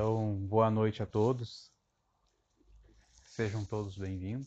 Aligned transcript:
Então, 0.00 0.36
boa 0.46 0.70
noite 0.70 1.02
a 1.02 1.06
todos. 1.06 1.72
Sejam 3.24 3.64
todos 3.64 3.98
bem-vindos. 3.98 4.46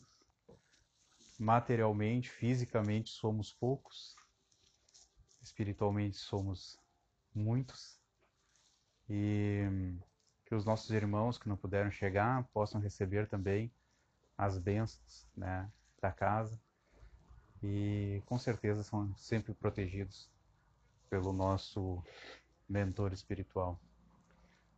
Materialmente, 1.38 2.30
fisicamente 2.30 3.10
somos 3.10 3.52
poucos, 3.52 4.16
espiritualmente 5.42 6.16
somos 6.16 6.80
muitos. 7.34 8.00
E 9.10 9.68
que 10.46 10.54
os 10.54 10.64
nossos 10.64 10.90
irmãos 10.90 11.36
que 11.36 11.50
não 11.50 11.56
puderam 11.58 11.90
chegar 11.90 12.44
possam 12.44 12.80
receber 12.80 13.28
também 13.28 13.70
as 14.38 14.56
bênçãos 14.56 15.28
né, 15.36 15.70
da 16.00 16.10
casa 16.10 16.58
e 17.62 18.22
com 18.24 18.38
certeza 18.38 18.82
são 18.82 19.14
sempre 19.16 19.52
protegidos 19.52 20.30
pelo 21.10 21.30
nosso 21.30 22.02
mentor 22.66 23.12
espiritual. 23.12 23.78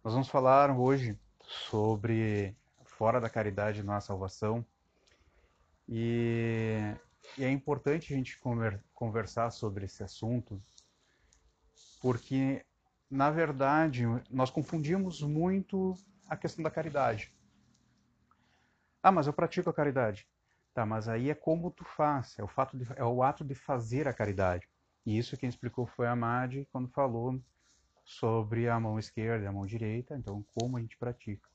Nós 0.05 0.13
vamos 0.13 0.29
falar 0.29 0.71
hoje 0.71 1.19
sobre 1.41 2.55
fora 2.85 3.19
da 3.19 3.31
caridade 3.31 3.83
na 3.83 4.03
salvação 4.03 4.63
e, 5.89 6.79
e 7.39 7.43
é 7.43 7.51
importante 7.51 8.13
a 8.13 8.17
gente 8.19 8.39
conversar 8.93 9.51
sobre 9.51 9.87
esse 9.87 10.05
assunto 10.05 10.63
porque 12.03 12.63
na 13.11 13.31
verdade 13.31 14.05
nós 14.31 14.51
confundimos 14.51 15.23
muito 15.23 15.95
a 16.29 16.37
questão 16.37 16.63
da 16.63 16.71
caridade. 16.71 17.33
Ah, 19.03 19.11
mas 19.11 19.27
eu 19.27 19.33
pratico 19.33 19.71
a 19.71 19.75
caridade. 19.75 20.29
Tá, 20.75 20.85
mas 20.85 21.09
aí 21.09 21.31
é 21.31 21.35
como 21.35 21.71
tu 21.71 21.83
faz, 21.83 22.39
é 22.39 22.45
o, 22.45 22.49
fato 22.49 22.77
de, 22.77 22.87
é 22.97 23.05
o 23.05 23.23
ato 23.23 23.43
de 23.43 23.55
fazer 23.55 24.07
a 24.07 24.13
caridade. 24.13 24.69
E 25.07 25.17
isso 25.17 25.35
quem 25.39 25.49
explicou 25.49 25.87
foi 25.87 26.07
a 26.07 26.15
Madi 26.15 26.69
quando 26.71 26.89
falou 26.89 27.41
sobre 28.05 28.69
a 28.69 28.79
mão 28.79 28.99
esquerda 28.99 29.45
e 29.45 29.49
a 29.49 29.53
mão 29.53 29.67
direita, 29.67 30.17
então 30.17 30.45
como 30.55 30.77
a 30.77 30.81
gente 30.81 30.97
pratica. 30.97 31.49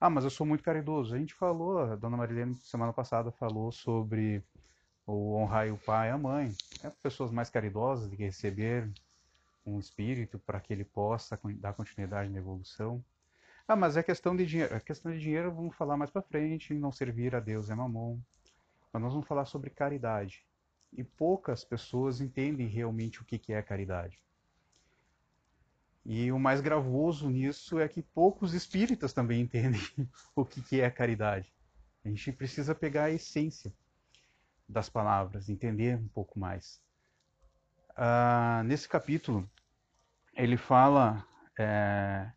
Ah, 0.00 0.10
mas 0.10 0.24
eu 0.24 0.30
sou 0.30 0.44
muito 0.44 0.64
caridoso. 0.64 1.14
A 1.14 1.18
gente 1.18 1.34
falou, 1.34 1.78
a 1.78 1.94
dona 1.94 2.16
Marilene 2.16 2.56
semana 2.56 2.92
passada 2.92 3.30
falou 3.30 3.70
sobre 3.70 4.42
o 5.06 5.36
honrar 5.36 5.72
o 5.72 5.78
pai 5.78 6.08
e 6.08 6.10
a 6.10 6.18
mãe. 6.18 6.52
É 6.82 6.90
pessoas 6.90 7.30
mais 7.30 7.50
caridosas 7.50 8.10
de 8.10 8.16
receber 8.16 8.90
um 9.64 9.78
espírito 9.78 10.40
para 10.40 10.60
que 10.60 10.72
ele 10.72 10.84
possa 10.84 11.38
dar 11.56 11.72
continuidade 11.74 12.30
na 12.30 12.38
evolução. 12.38 13.04
Ah, 13.68 13.76
mas 13.76 13.96
é 13.96 14.02
questão 14.02 14.34
de 14.34 14.44
dinheiro. 14.44 14.74
É 14.74 14.80
questão 14.80 15.12
de 15.12 15.20
dinheiro, 15.20 15.52
vamos 15.52 15.76
falar 15.76 15.96
mais 15.96 16.10
para 16.10 16.22
frente. 16.22 16.74
Não 16.74 16.90
servir 16.90 17.36
a 17.36 17.40
Deus 17.40 17.70
é 17.70 17.74
mamon. 17.74 18.18
Mas 18.92 19.02
nós 19.02 19.12
vamos 19.12 19.28
falar 19.28 19.44
sobre 19.44 19.70
caridade. 19.70 20.44
E 20.92 21.04
poucas 21.04 21.64
pessoas 21.64 22.20
entendem 22.20 22.66
realmente 22.66 23.22
o 23.22 23.24
que 23.24 23.52
é 23.52 23.62
caridade. 23.62 24.20
E 26.04 26.32
o 26.32 26.38
mais 26.38 26.60
gravoso 26.60 27.30
nisso 27.30 27.78
é 27.78 27.86
que 27.86 28.02
poucos 28.02 28.54
espíritas 28.54 29.12
também 29.12 29.40
entendem 29.40 29.80
o 30.34 30.44
que 30.44 30.80
é 30.80 30.90
caridade. 30.90 31.52
A 32.04 32.08
gente 32.08 32.32
precisa 32.32 32.74
pegar 32.74 33.04
a 33.04 33.10
essência 33.10 33.72
das 34.68 34.88
palavras, 34.88 35.48
entender 35.48 35.96
um 35.96 36.08
pouco 36.08 36.38
mais. 36.38 36.82
Ah, 37.94 38.62
nesse 38.64 38.88
capítulo, 38.88 39.48
ele 40.34 40.56
fala 40.56 41.24
é, 41.58 42.30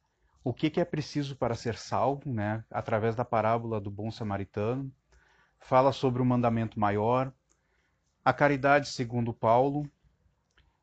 o 0.44 0.54
que, 0.54 0.70
que, 0.70 0.80
é 0.80 0.86
preciso 0.86 1.36
para 1.36 1.56
ser 1.56 1.78
salvo, 1.78 2.32
né, 2.32 2.64
através 2.70 3.16
da 3.16 3.26
parábola 3.26 3.80
do 3.80 3.90
bom 3.90 4.12
samaritano. 4.12 4.92
Fala 5.60 5.92
sobre 5.92 6.22
o 6.22 6.26
mandamento 6.26 6.80
maior, 6.80 7.34
a 8.24 8.34
caridade 8.34 8.90
segundo 8.90 9.34
Paulo, 9.34 9.90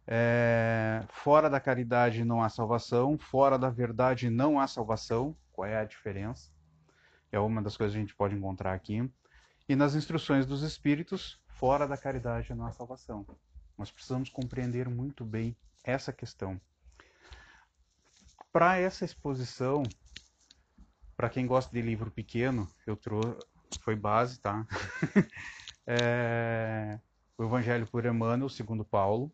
é, 0.06 1.05
fora 1.08 1.48
da 1.48 1.61
caridade 1.61 2.25
não 2.25 2.42
há 2.42 2.48
salvação, 2.48 3.17
fora 3.19 3.58
da 3.58 3.70
verdade 3.70 4.28
não 4.31 4.58
há 4.58 4.67
salvação. 4.67 5.36
Qual 5.53 5.67
é 5.67 5.78
a 5.78 5.84
diferença? 5.84 6.50
É 7.31 7.39
uma 7.39 7.62
das 7.62 7.77
coisas 7.77 7.95
que 7.95 7.98
a 7.98 8.03
gente 8.03 8.14
pode 8.14 8.34
encontrar 8.34 8.75
aqui. 8.75 9.08
E 9.69 9.77
nas 9.77 9.95
instruções 9.95 10.45
dos 10.45 10.62
Espíritos, 10.62 11.40
fora 11.46 11.86
da 11.86 11.96
caridade 11.96 12.55
não 12.55 12.67
há 12.67 12.73
salvação. 12.73 13.24
Nós 13.79 13.90
precisamos 13.90 14.29
compreender 14.29 14.89
muito 14.89 15.24
bem 15.24 15.57
essa 15.85 16.13
questão. 16.13 16.61
Para 18.52 18.77
essa 18.77 19.05
exposição, 19.05 19.83
para 21.17 21.30
quem 21.30 21.46
gosta 21.46 21.73
de 21.73 21.80
livro 21.80 22.11
pequeno, 22.11 22.69
eu 22.86 22.96
trouxe, 22.96 23.39
foi 23.80 23.96
base, 23.96 24.40
tá? 24.40 24.67
é, 25.86 26.98
o 27.39 27.45
Evangelho 27.45 27.86
por 27.86 28.05
Emmanuel, 28.05 28.48
segundo 28.48 28.84
Paulo, 28.84 29.33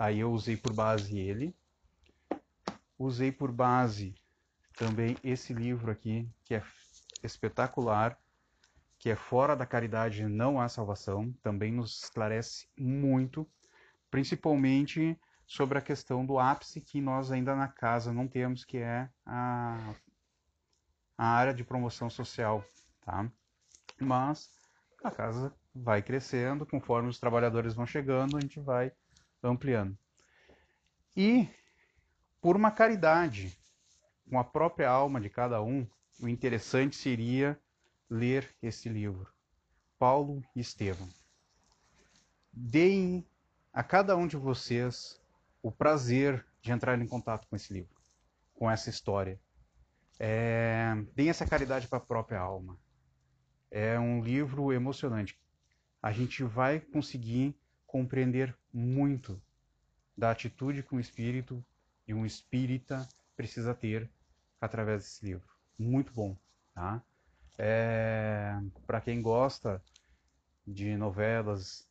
Aí 0.00 0.20
eu 0.20 0.32
usei 0.32 0.56
por 0.56 0.72
base 0.72 1.18
ele. 1.18 1.54
Usei 2.98 3.30
por 3.30 3.52
base 3.52 4.14
também 4.74 5.14
esse 5.22 5.52
livro 5.52 5.90
aqui, 5.90 6.26
que 6.42 6.54
é 6.54 6.62
espetacular, 7.22 8.18
que 8.98 9.10
é 9.10 9.14
Fora 9.14 9.54
da 9.54 9.66
Caridade 9.66 10.26
Não 10.26 10.58
Há 10.58 10.70
Salvação. 10.70 11.30
Também 11.42 11.70
nos 11.70 12.02
esclarece 12.04 12.66
muito, 12.78 13.46
principalmente 14.10 15.20
sobre 15.46 15.76
a 15.76 15.82
questão 15.82 16.24
do 16.24 16.38
ápice 16.38 16.80
que 16.80 16.98
nós 16.98 17.30
ainda 17.30 17.54
na 17.54 17.68
casa 17.68 18.10
não 18.10 18.26
temos, 18.26 18.64
que 18.64 18.78
é 18.78 19.06
a, 19.26 19.94
a 21.18 21.26
área 21.26 21.52
de 21.52 21.62
promoção 21.62 22.08
social, 22.08 22.64
tá? 23.02 23.30
Mas 24.00 24.48
a 25.04 25.10
casa 25.10 25.54
vai 25.74 26.00
crescendo, 26.00 26.64
conforme 26.64 27.10
os 27.10 27.20
trabalhadores 27.20 27.74
vão 27.74 27.84
chegando, 27.84 28.38
a 28.38 28.40
gente 28.40 28.58
vai 28.60 28.90
ampliando. 29.42 29.96
E 31.16 31.48
por 32.40 32.56
uma 32.56 32.70
caridade 32.70 33.58
com 34.28 34.38
a 34.38 34.44
própria 34.44 34.88
alma 34.88 35.20
de 35.20 35.28
cada 35.28 35.62
um, 35.62 35.86
o 36.20 36.28
interessante 36.28 36.96
seria 36.96 37.58
ler 38.08 38.54
esse 38.62 38.88
livro. 38.88 39.32
Paulo 39.98 40.42
e 40.54 40.60
Estevão. 40.60 41.08
Deem 42.52 43.26
a 43.72 43.82
cada 43.82 44.16
um 44.16 44.26
de 44.26 44.36
vocês 44.36 45.20
o 45.62 45.70
prazer 45.70 46.44
de 46.62 46.72
entrar 46.72 46.98
em 46.98 47.06
contato 47.06 47.46
com 47.48 47.56
esse 47.56 47.72
livro, 47.72 47.94
com 48.54 48.70
essa 48.70 48.88
história. 48.88 49.38
É, 50.18 50.94
deem 51.14 51.28
essa 51.28 51.46
caridade 51.46 51.88
para 51.88 51.98
a 51.98 52.02
própria 52.02 52.38
alma. 52.38 52.78
É 53.70 53.98
um 53.98 54.22
livro 54.22 54.72
emocionante. 54.72 55.38
A 56.02 56.12
gente 56.12 56.42
vai 56.42 56.80
conseguir 56.80 57.54
compreender 57.90 58.56
muito 58.72 59.42
da 60.16 60.30
atitude 60.30 60.84
que 60.84 60.94
um 60.94 61.00
espírito 61.00 61.64
e 62.06 62.14
um 62.14 62.24
espírita 62.24 63.06
precisa 63.36 63.74
ter 63.74 64.08
através 64.60 65.02
desse 65.02 65.26
livro. 65.26 65.48
Muito 65.76 66.12
bom, 66.12 66.36
tá? 66.72 67.02
É, 67.58 68.56
Para 68.86 69.00
quem 69.00 69.20
gosta 69.20 69.82
de 70.64 70.96
novelas 70.96 71.88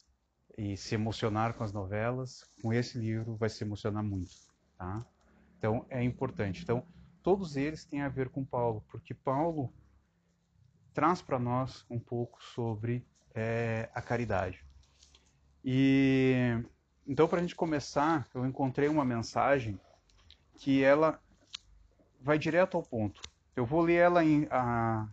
e 0.58 0.78
se 0.78 0.96
emocionar 0.96 1.54
com 1.54 1.66
as 1.66 1.74
novelas, 1.74 2.46
com 2.62 2.72
esse 2.72 2.98
livro 2.98 3.36
vai 3.36 3.50
se 3.50 3.64
emocionar 3.64 4.04
muito, 4.04 4.34
tá? 4.78 5.06
Então 5.58 5.86
é 5.90 6.02
importante. 6.02 6.64
Então 6.64 6.86
todos 7.22 7.58
eles 7.58 7.84
têm 7.84 8.02
a 8.02 8.10
ver 8.10 8.30
com 8.30 8.46
Paulo, 8.46 8.86
porque 8.90 9.14
Paulo 9.14 9.74
traz 10.94 11.22
para 11.22 11.38
nós 11.38 11.86
um 11.90 12.00
pouco 12.00 12.42
sobre 12.42 13.06
é, 13.36 13.90
a 13.94 14.02
caridade. 14.02 14.69
E 15.64 16.64
então, 17.10 17.28
para 17.28 17.40
a 17.40 17.42
gente 17.42 17.56
começar, 17.56 18.28
eu 18.36 18.46
encontrei 18.46 18.88
uma 18.88 19.04
mensagem 19.04 19.80
que 20.58 20.84
ela 20.84 21.20
vai 22.22 22.38
direto 22.38 22.78
ao 22.78 22.84
ponto. 22.84 23.20
Eu 23.56 23.66
vou 23.66 23.82
ler 23.82 23.96
ela 23.96 24.24
em, 24.24 24.48
a, 24.52 25.08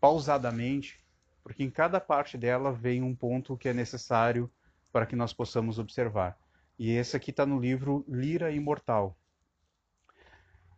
pausadamente, 0.00 1.04
porque 1.42 1.62
em 1.62 1.70
cada 1.70 2.00
parte 2.00 2.38
dela 2.38 2.72
vem 2.72 3.02
um 3.02 3.14
ponto 3.14 3.58
que 3.58 3.68
é 3.68 3.74
necessário 3.74 4.50
para 4.90 5.04
que 5.04 5.14
nós 5.14 5.34
possamos 5.34 5.78
observar. 5.78 6.38
E 6.78 6.92
esse 6.92 7.14
aqui 7.14 7.30
está 7.30 7.44
no 7.44 7.60
livro 7.60 8.02
Lira 8.08 8.50
Imortal. 8.50 9.14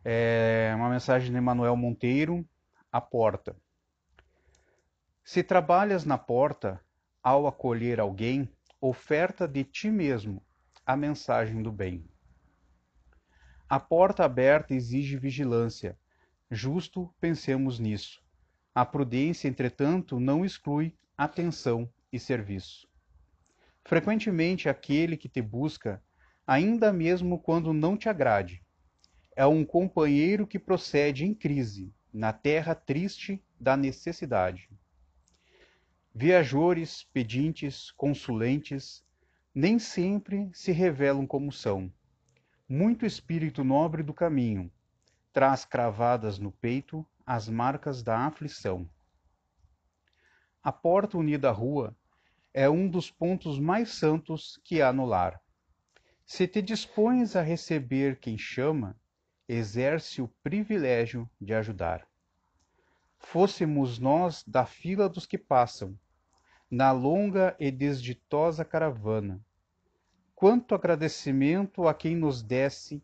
É 0.03 0.73
uma 0.75 0.89
mensagem 0.89 1.31
de 1.31 1.37
Emanuel 1.37 1.77
Monteiro, 1.77 2.45
A 2.91 2.99
Porta. 2.99 3.55
Se 5.23 5.43
trabalhas 5.43 6.03
na 6.03 6.17
porta, 6.17 6.83
ao 7.23 7.47
acolher 7.47 7.99
alguém, 7.99 8.49
oferta 8.79 9.47
de 9.47 9.63
ti 9.63 9.89
mesmo 9.89 10.41
a 10.85 10.97
mensagem 10.97 11.61
do 11.61 11.71
bem. 11.71 12.03
A 13.69 13.79
porta 13.79 14.25
aberta 14.25 14.73
exige 14.73 15.17
vigilância. 15.17 15.97
Justo 16.49 17.13
pensemos 17.21 17.79
nisso. 17.79 18.21
A 18.73 18.85
prudência, 18.85 19.47
entretanto, 19.47 20.19
não 20.19 20.43
exclui 20.43 20.93
atenção 21.17 21.89
e 22.11 22.19
serviço. 22.19 22.87
Frequentemente, 23.83 24.67
aquele 24.67 25.15
que 25.15 25.29
te 25.29 25.41
busca, 25.41 26.03
ainda 26.45 26.91
mesmo 26.91 27.39
quando 27.39 27.71
não 27.71 27.95
te 27.95 28.09
agrade, 28.09 28.61
é 29.35 29.45
um 29.45 29.63
companheiro 29.63 30.45
que 30.45 30.59
procede 30.59 31.25
em 31.25 31.33
crise, 31.33 31.93
na 32.13 32.33
terra 32.33 32.75
triste 32.75 33.41
da 33.59 33.77
necessidade. 33.77 34.69
Viajores, 36.13 37.05
pedintes, 37.13 37.89
consulentes, 37.91 39.01
nem 39.55 39.79
sempre 39.79 40.51
se 40.53 40.73
revelam 40.73 41.25
como 41.25 41.53
são. 41.53 41.91
Muito 42.67 43.05
espírito 43.05 43.63
nobre 43.63 44.03
do 44.03 44.13
caminho, 44.13 44.69
traz 45.31 45.63
cravadas 45.63 46.37
no 46.37 46.51
peito 46.51 47.07
as 47.25 47.47
marcas 47.47 48.03
da 48.03 48.25
aflição. 48.25 48.89
A 50.61 50.71
porta 50.71 51.17
unida 51.17 51.47
à 51.47 51.51
rua 51.53 51.95
é 52.53 52.69
um 52.69 52.89
dos 52.89 53.09
pontos 53.09 53.57
mais 53.57 53.91
santos 53.91 54.59
que 54.65 54.81
há 54.81 54.91
no 54.91 55.05
lar. 55.05 55.41
Se 56.25 56.45
te 56.45 56.61
dispões 56.61 57.37
a 57.37 57.41
receber 57.41 58.19
quem 58.19 58.37
chama, 58.37 58.99
exerce 59.47 60.21
o 60.21 60.27
privilégio 60.43 61.29
de 61.39 61.53
ajudar. 61.53 62.05
Fôssemos 63.23 63.97
nós 63.97 64.43
da 64.45 64.65
fila 64.65 65.07
dos 65.07 65.25
que 65.25 65.37
passam, 65.37 65.97
na 66.69 66.91
longa 66.91 67.55
e 67.59 67.71
desditosa 67.71 68.65
caravana. 68.65 69.39
Quanto 70.35 70.75
agradecimento 70.75 71.87
a 71.87 71.93
quem 71.93 72.15
nos 72.15 72.41
desse 72.41 73.01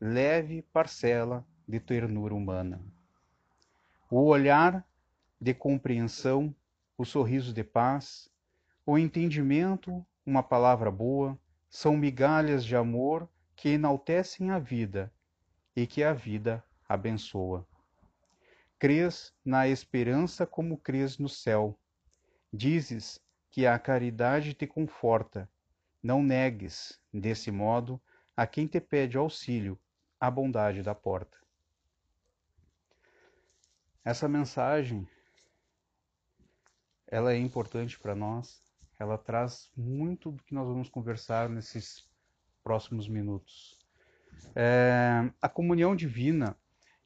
leve 0.00 0.62
parcela 0.72 1.46
de 1.66 1.78
ternura 1.78 2.34
humana. 2.34 2.80
O 4.10 4.24
olhar 4.24 4.86
de 5.40 5.54
compreensão, 5.54 6.54
o 6.98 7.04
sorriso 7.04 7.52
de 7.52 7.62
paz, 7.62 8.30
o 8.84 8.98
entendimento, 8.98 10.04
uma 10.26 10.42
palavra 10.42 10.90
boa, 10.90 11.38
são 11.68 11.96
migalhas 11.96 12.64
de 12.64 12.74
amor 12.74 13.28
que 13.54 13.70
enaltecem 13.70 14.50
a 14.50 14.58
vida 14.58 15.12
e 15.76 15.86
que 15.86 16.02
a 16.02 16.12
vida 16.12 16.64
abençoa. 16.88 17.66
Crês 18.80 19.34
na 19.44 19.68
esperança 19.68 20.46
como 20.46 20.78
crês 20.78 21.18
no 21.18 21.28
céu. 21.28 21.78
Dizes 22.50 23.20
que 23.50 23.66
a 23.66 23.78
caridade 23.78 24.54
te 24.54 24.66
conforta. 24.66 25.46
Não 26.02 26.22
negues, 26.22 26.98
desse 27.12 27.50
modo, 27.50 28.00
a 28.34 28.46
quem 28.46 28.66
te 28.66 28.80
pede 28.80 29.18
auxílio, 29.18 29.78
a 30.18 30.30
bondade 30.30 30.82
da 30.82 30.94
porta. 30.94 31.36
Essa 34.02 34.26
mensagem 34.26 35.06
ela 37.06 37.34
é 37.34 37.36
importante 37.36 37.98
para 37.98 38.14
nós, 38.14 38.62
ela 38.98 39.18
traz 39.18 39.70
muito 39.76 40.32
do 40.32 40.42
que 40.42 40.54
nós 40.54 40.66
vamos 40.66 40.88
conversar 40.88 41.50
nesses 41.50 42.08
próximos 42.64 43.06
minutos. 43.06 43.78
É, 44.54 45.30
a 45.42 45.50
comunhão 45.50 45.94
divina, 45.94 46.56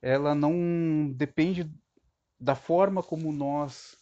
ela 0.06 0.34
não 0.34 1.10
depende 1.16 1.72
da 2.38 2.54
forma 2.54 3.02
como 3.02 3.32
nós 3.32 3.96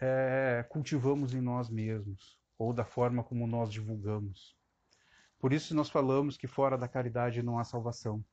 é, 0.00 0.64
cultivamos 0.68 1.34
em 1.34 1.40
nós 1.40 1.68
mesmos 1.68 2.38
ou 2.56 2.72
da 2.72 2.84
forma 2.84 3.24
como 3.24 3.44
nós 3.44 3.72
divulgamos. 3.72 4.56
Por 5.40 5.52
isso 5.52 5.74
nós 5.74 5.90
falamos 5.90 6.36
que 6.36 6.46
fora 6.46 6.78
da 6.78 6.86
caridade 6.86 7.42
não 7.42 7.58
há 7.58 7.64
salvação. 7.64 8.24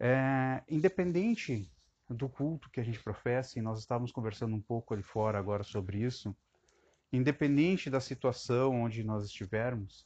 É, 0.00 0.64
independente 0.68 1.70
do 2.10 2.28
culto 2.28 2.68
que 2.70 2.80
a 2.80 2.84
gente 2.84 3.00
professa, 3.00 3.56
e 3.60 3.62
nós 3.62 3.78
estávamos 3.78 4.10
conversando 4.10 4.56
um 4.56 4.60
pouco 4.60 4.94
ali 4.94 5.02
fora 5.04 5.38
agora 5.38 5.62
sobre 5.62 5.98
isso, 5.98 6.36
independente 7.12 7.88
da 7.88 8.00
situação 8.00 8.82
onde 8.82 9.04
nós 9.04 9.26
estivermos, 9.26 10.04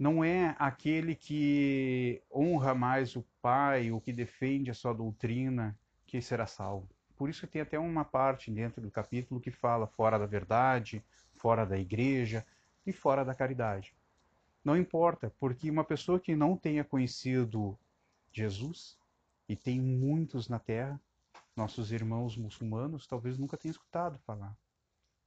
não 0.00 0.24
é 0.24 0.56
aquele 0.58 1.14
que 1.14 2.22
honra 2.34 2.74
mais 2.74 3.16
o 3.16 3.24
Pai, 3.42 3.92
ou 3.92 4.00
que 4.00 4.14
defende 4.14 4.70
a 4.70 4.74
sua 4.74 4.94
doutrina, 4.94 5.78
que 6.06 6.22
será 6.22 6.46
salvo. 6.46 6.88
Por 7.18 7.28
isso 7.28 7.46
tem 7.46 7.60
até 7.60 7.78
uma 7.78 8.02
parte 8.02 8.50
dentro 8.50 8.80
do 8.80 8.90
capítulo 8.90 9.42
que 9.42 9.50
fala 9.50 9.86
fora 9.86 10.18
da 10.18 10.24
verdade, 10.24 11.04
fora 11.34 11.66
da 11.66 11.78
igreja 11.78 12.46
e 12.86 12.94
fora 12.94 13.22
da 13.22 13.34
caridade. 13.34 13.94
Não 14.64 14.74
importa, 14.74 15.34
porque 15.38 15.70
uma 15.70 15.84
pessoa 15.84 16.18
que 16.18 16.34
não 16.34 16.56
tenha 16.56 16.82
conhecido 16.82 17.78
Jesus, 18.32 18.98
e 19.46 19.54
tem 19.54 19.78
muitos 19.78 20.48
na 20.48 20.58
Terra, 20.58 20.98
nossos 21.54 21.92
irmãos 21.92 22.38
muçulmanos 22.38 23.06
talvez 23.06 23.36
nunca 23.36 23.58
tenham 23.58 23.72
escutado 23.72 24.18
falar. 24.20 24.56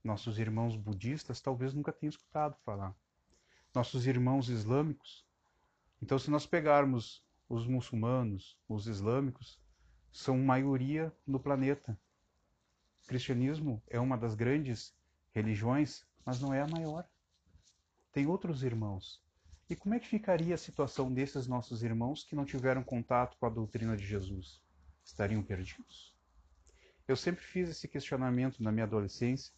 Nossos 0.04 0.40
irmãos 0.40 0.76
budistas 0.76 1.40
talvez 1.40 1.76
nunca 1.76 1.94
tenham 1.94 2.10
escutado 2.10 2.58
falar. 2.66 2.96
Nossos 3.74 4.06
irmãos 4.06 4.50
islâmicos. 4.50 5.26
Então, 6.02 6.20
se 6.20 6.30
nós 6.30 6.46
pegarmos 6.46 7.24
os 7.50 7.66
muçulmanos, 7.66 8.58
os 8.68 8.88
islâmicos, 8.88 9.60
são 10.12 10.38
maioria 10.38 11.12
no 11.26 11.40
planeta. 11.40 11.98
O 13.04 13.08
cristianismo 13.08 13.82
é 13.88 14.00
uma 14.00 14.18
das 14.18 14.36
grandes 14.36 14.96
religiões, 15.34 16.06
mas 16.26 16.40
não 16.40 16.54
é 16.54 16.62
a 16.62 16.68
maior. 16.68 17.08
Tem 18.12 18.28
outros 18.28 18.64
irmãos. 18.64 19.24
E 19.70 19.76
como 19.76 19.96
é 19.96 20.00
que 20.00 20.08
ficaria 20.08 20.54
a 20.54 20.58
situação 20.58 21.12
desses 21.12 21.48
nossos 21.48 21.82
irmãos 21.84 22.24
que 22.24 22.36
não 22.36 22.46
tiveram 22.46 22.84
contato 22.84 23.36
com 23.38 23.46
a 23.48 23.50
doutrina 23.50 23.98
de 23.98 24.06
Jesus? 24.06 24.62
Estariam 25.04 25.42
perdidos? 25.42 26.14
Eu 27.08 27.16
sempre 27.16 27.44
fiz 27.44 27.70
esse 27.70 27.88
questionamento 27.88 28.62
na 28.62 28.72
minha 28.72 28.86
adolescência 28.86 29.54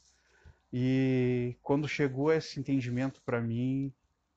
e 0.71 1.57
quando 1.62 1.88
chegou 1.88 2.31
esse 2.31 2.59
entendimento 2.59 3.21
para 3.23 3.41
mim, 3.41 3.94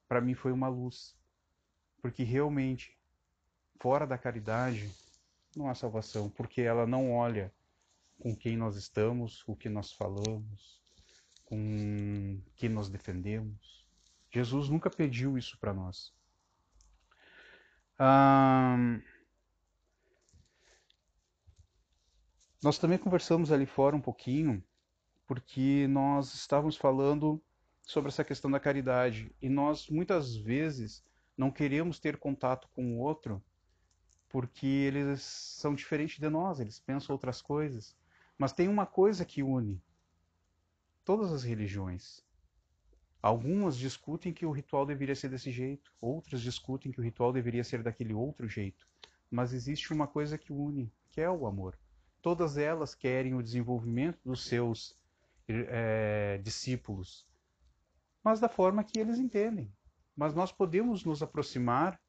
para 0.08 0.20
mim 0.20 0.34
foi 0.34 0.52
uma 0.52 0.68
luz, 0.68 1.16
porque 2.00 2.22
realmente 2.22 2.98
fora 3.80 4.06
da 4.06 4.18
caridade 4.18 4.90
não 5.54 5.68
há 5.68 5.74
salvação, 5.74 6.30
porque 6.30 6.62
ela 6.62 6.86
não 6.86 7.12
olha 7.12 7.52
com 8.18 8.34
quem 8.34 8.56
nós 8.56 8.76
estamos, 8.76 9.44
o 9.46 9.54
que 9.54 9.68
nós 9.68 9.92
falamos, 9.92 10.80
com 11.44 12.40
quem 12.56 12.68
nós 12.68 12.88
defendemos. 12.88 13.86
Jesus 14.30 14.68
nunca 14.68 14.90
pediu 14.90 15.38
isso 15.38 15.58
para 15.58 15.72
nós. 15.72 16.16
nós 22.62 22.78
também 22.78 22.96
conversamos 22.96 23.50
ali 23.50 23.66
fora 23.66 23.96
um 23.96 24.00
pouquinho 24.00 24.62
porque 25.26 25.86
nós 25.88 26.32
estávamos 26.32 26.76
falando 26.76 27.42
sobre 27.88 28.10
essa 28.10 28.22
questão 28.22 28.50
da 28.50 28.60
caridade 28.60 29.34
e 29.40 29.48
nós 29.48 29.88
muitas 29.88 30.36
vezes 30.36 31.02
não 31.34 31.50
queremos 31.50 31.98
ter 31.98 32.18
contato 32.18 32.68
com 32.74 32.94
o 32.94 32.98
outro 32.98 33.42
porque 34.28 34.66
eles 34.66 35.22
são 35.22 35.74
diferentes 35.74 36.18
de 36.18 36.28
nós, 36.28 36.60
eles 36.60 36.78
pensam 36.78 37.14
outras 37.14 37.40
coisas. 37.40 37.96
Mas 38.36 38.52
tem 38.52 38.68
uma 38.68 38.84
coisa 38.84 39.24
que 39.24 39.42
une 39.42 39.82
todas 41.02 41.32
as 41.32 41.42
religiões. 41.42 42.22
Algumas 43.22 43.74
discutem 43.74 44.34
que 44.34 44.44
o 44.44 44.52
ritual 44.52 44.84
deveria 44.84 45.14
ser 45.14 45.30
desse 45.30 45.50
jeito, 45.50 45.90
outras 45.98 46.42
discutem 46.42 46.92
que 46.92 47.00
o 47.00 47.02
ritual 47.02 47.32
deveria 47.32 47.64
ser 47.64 47.82
daquele 47.82 48.12
outro 48.12 48.46
jeito. 48.46 48.86
Mas 49.30 49.54
existe 49.54 49.94
uma 49.94 50.06
coisa 50.06 50.36
que 50.36 50.52
une, 50.52 50.92
que 51.10 51.22
é 51.22 51.30
o 51.30 51.46
amor. 51.46 51.78
Todas 52.20 52.58
elas 52.58 52.94
querem 52.94 53.34
o 53.34 53.42
desenvolvimento 53.42 54.20
dos 54.22 54.44
seus 54.44 54.94
é, 55.48 56.38
discípulos, 56.44 57.26
mas 58.22 58.40
da 58.40 58.48
forma 58.48 58.84
que 58.84 58.98
eles 58.98 59.18
entendem. 59.18 59.72
Mas 60.16 60.34
nós 60.34 60.50
podemos 60.50 61.04
nos 61.04 61.22
aproximar 61.22 62.00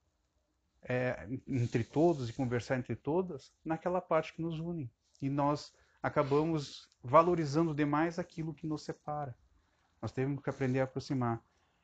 é, 0.81 1.27
entre 1.47 1.83
todos 1.83 2.29
e 2.29 2.33
conversar 2.33 2.77
entre 2.77 2.95
todas 2.95 3.53
naquela 3.63 4.01
parte 4.01 4.33
que 4.33 4.41
nos 4.41 4.59
une. 4.59 4.91
E 5.21 5.29
nós 5.29 5.73
acabamos 6.01 6.87
valorizando 7.03 7.73
demais 7.73 8.17
aquilo 8.17 8.53
que 8.53 8.67
nos 8.67 8.83
separa. 8.83 9.35
Nós 10.01 10.11
temos 10.11 10.41
que 10.41 10.49
aprender 10.49 10.79
a 10.79 10.85
aproximar. 10.85 11.43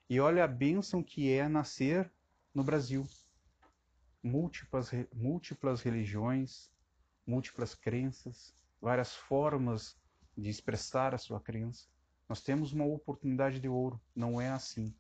E 0.10 0.20
olha 0.20 0.44
a 0.44 0.48
bênção 0.48 1.04
que 1.04 1.32
é 1.32 1.48
nascer 1.48 2.12
no 2.54 2.64
Brasil. 2.64 3.06
Múltiplas, 4.24 4.90
múltiplas 5.14 5.82
religiões, 5.82 6.72
múltiplas 7.28 7.76
crenças, 7.76 8.56
várias 8.82 9.16
formas 9.16 9.98
de 10.38 10.50
expressar 10.50 11.14
a 11.14 11.18
sua 11.18 11.40
crença. 11.40 11.88
Nós 12.28 12.42
temos 12.42 12.74
uma 12.74 12.86
oportunidade 12.86 13.60
de 13.60 13.68
ouro. 13.68 14.02
Não 14.16 14.42
é 14.42 14.50
assim. 14.50 14.94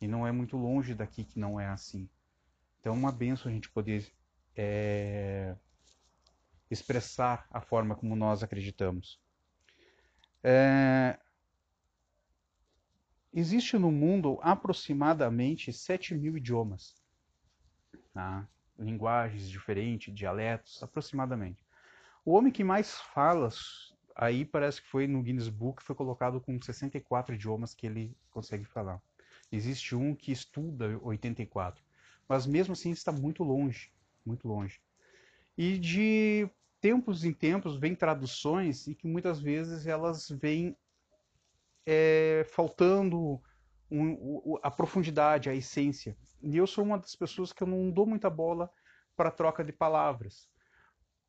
E 0.00 0.06
não 0.06 0.26
é 0.26 0.32
muito 0.32 0.56
longe 0.56 0.94
daqui 0.94 1.24
que 1.24 1.38
não 1.38 1.58
é 1.58 1.66
assim. 1.66 2.08
Então 2.80 2.92
é 2.92 2.96
uma 2.96 3.10
benção 3.10 3.50
a 3.50 3.54
gente 3.54 3.70
poder 3.70 4.12
é, 4.56 5.56
expressar 6.70 7.46
a 7.50 7.60
forma 7.60 7.94
como 7.94 8.14
nós 8.14 8.42
acreditamos. 8.42 9.20
É, 10.42 11.18
existe 13.32 13.78
no 13.78 13.90
mundo 13.90 14.38
aproximadamente 14.42 15.72
7 15.72 16.14
mil 16.14 16.36
idiomas. 16.36 16.94
Tá? 18.12 18.46
Linguagens 18.78 19.48
diferentes, 19.48 20.14
dialetos, 20.14 20.82
aproximadamente. 20.82 21.64
O 22.24 22.32
homem 22.32 22.52
que 22.52 22.62
mais 22.62 22.98
fala 22.98 23.48
aí 24.14 24.44
parece 24.44 24.80
que 24.80 24.88
foi 24.88 25.06
no 25.06 25.22
Guinness 25.22 25.48
Book, 25.48 25.82
foi 25.82 25.94
colocado 25.94 26.40
com 26.40 26.60
64 26.60 27.34
idiomas 27.34 27.74
que 27.74 27.86
ele 27.86 28.16
consegue 28.30 28.64
falar. 28.64 29.00
Existe 29.50 29.94
um 29.94 30.14
que 30.14 30.32
estuda 30.32 30.98
84, 31.02 31.82
mas 32.28 32.46
mesmo 32.46 32.72
assim 32.72 32.90
está 32.90 33.10
muito 33.10 33.42
longe, 33.42 33.92
muito 34.24 34.46
longe. 34.46 34.80
E 35.56 35.78
de 35.78 36.48
tempos 36.80 37.24
em 37.24 37.32
tempos 37.32 37.76
vem 37.76 37.94
traduções 37.94 38.86
e 38.86 38.94
que 38.94 39.06
muitas 39.06 39.40
vezes 39.40 39.86
elas 39.86 40.28
vêm 40.28 40.76
é, 41.86 42.46
faltando 42.50 43.40
um, 43.90 44.58
a 44.62 44.70
profundidade, 44.70 45.48
a 45.48 45.54
essência. 45.54 46.16
E 46.42 46.56
eu 46.56 46.66
sou 46.66 46.84
uma 46.84 46.98
das 46.98 47.14
pessoas 47.14 47.52
que 47.52 47.62
eu 47.62 47.66
não 47.66 47.90
dou 47.90 48.06
muita 48.06 48.28
bola 48.28 48.70
para 49.16 49.30
troca 49.30 49.62
de 49.62 49.72
palavras 49.72 50.48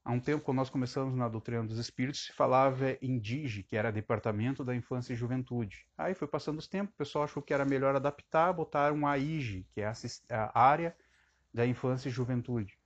há 0.05 0.11
um 0.11 0.19
tempo, 0.19 0.43
quando 0.43 0.57
nós 0.57 0.69
começamos 0.69 1.15
na 1.15 1.27
doutrina 1.27 1.63
dos 1.63 1.79
espíritos, 1.79 2.27
se 2.27 2.33
falava 2.33 2.95
em 3.01 3.17
DIGE, 3.17 3.63
que 3.63 3.75
era 3.75 3.91
Departamento 3.91 4.63
da 4.63 4.75
Infância 4.75 5.13
e 5.13 5.15
Juventude. 5.15 5.87
Aí 5.97 6.13
foi 6.13 6.27
passando 6.27 6.59
os 6.59 6.67
tempos, 6.67 6.93
o 6.93 6.97
pessoal 6.97 7.23
achou 7.23 7.41
que 7.41 7.53
era 7.53 7.65
melhor 7.65 7.95
adaptar, 7.95 8.53
botar 8.53 8.93
um 8.93 9.07
AIGE, 9.07 9.65
que 9.73 9.81
é 9.81 9.91
a 10.29 10.59
área 10.59 10.95
da 11.51 11.65
infância 11.65 12.07
e 12.07 12.11
juventude. 12.11 12.77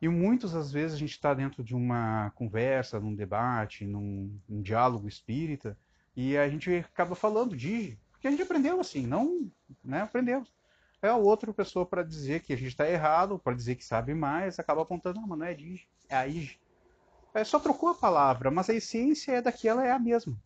E 0.00 0.08
muitas 0.08 0.52
das 0.52 0.72
vezes 0.72 0.96
a 0.96 0.98
gente 0.98 1.12
está 1.12 1.32
dentro 1.32 1.62
de 1.62 1.74
uma 1.74 2.30
conversa, 2.30 2.98
num 2.98 3.14
debate, 3.14 3.86
num, 3.86 4.36
num 4.48 4.60
diálogo 4.60 5.06
espírita, 5.06 5.78
e 6.16 6.36
a 6.36 6.48
gente 6.48 6.74
acaba 6.74 7.14
falando 7.14 7.56
DIGE, 7.56 8.00
porque 8.10 8.26
a 8.26 8.30
gente 8.30 8.42
aprendeu 8.42 8.80
assim, 8.80 9.06
não 9.06 9.48
né, 9.84 10.00
aprendemos 10.02 10.50
é 11.00 11.08
a 11.08 11.16
outra 11.16 11.52
pessoa 11.52 11.86
para 11.86 12.02
dizer 12.02 12.40
que 12.40 12.52
a 12.52 12.56
gente 12.56 12.68
está 12.68 12.88
errado, 12.88 13.38
para 13.38 13.54
dizer 13.54 13.76
que 13.76 13.84
sabe 13.84 14.14
mais, 14.14 14.58
acaba 14.58 14.82
apontando, 14.82 15.20
não, 15.20 15.28
mas 15.28 15.38
não 15.38 15.46
é 15.46 15.54
DIG, 15.54 15.86
é 16.08 16.16
a 16.16 16.26
IG. 16.26 16.58
É, 17.34 17.44
só 17.44 17.60
trocou 17.60 17.90
a 17.90 17.94
palavra, 17.94 18.50
mas 18.50 18.68
a 18.68 18.74
essência 18.74 19.32
é 19.32 19.42
daquela 19.42 19.86
é 19.86 19.92
a 19.92 19.98
mesma. 19.98 20.36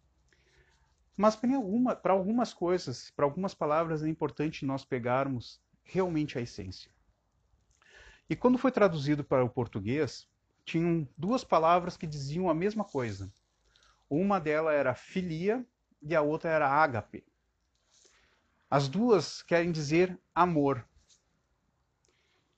Mas 1.16 1.36
para 1.36 1.54
alguma, 1.54 2.00
algumas 2.04 2.52
coisas, 2.52 3.10
para 3.10 3.24
algumas 3.24 3.54
palavras 3.54 4.02
é 4.02 4.08
importante 4.08 4.66
nós 4.66 4.84
pegarmos 4.84 5.60
realmente 5.84 6.38
a 6.38 6.40
essência. 6.40 6.90
E 8.28 8.36
quando 8.36 8.58
foi 8.58 8.72
traduzido 8.72 9.22
para 9.22 9.44
o 9.44 9.48
português, 9.48 10.26
tinham 10.64 11.06
duas 11.16 11.44
palavras 11.44 11.96
que 11.96 12.06
diziam 12.06 12.48
a 12.48 12.54
mesma 12.54 12.84
coisa. 12.84 13.32
Uma 14.08 14.38
delas 14.38 14.74
era 14.74 14.94
filia 14.94 15.64
e 16.00 16.14
a 16.14 16.22
outra 16.22 16.50
era 16.50 16.68
ágape. 16.68 17.24
As 18.72 18.88
duas 18.88 19.42
querem 19.42 19.70
dizer 19.70 20.18
amor. 20.34 20.82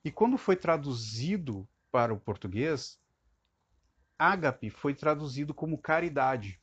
E 0.05 0.13
quando 0.13 0.39
foi 0.39 0.55
traduzido 0.55 1.69
para 1.91 2.15
o 2.15 2.21
português, 2.21 3.01
ágape 4.17 4.71
foi 4.71 4.95
traduzido 4.95 5.53
como 5.53 5.77
caridade 5.77 6.63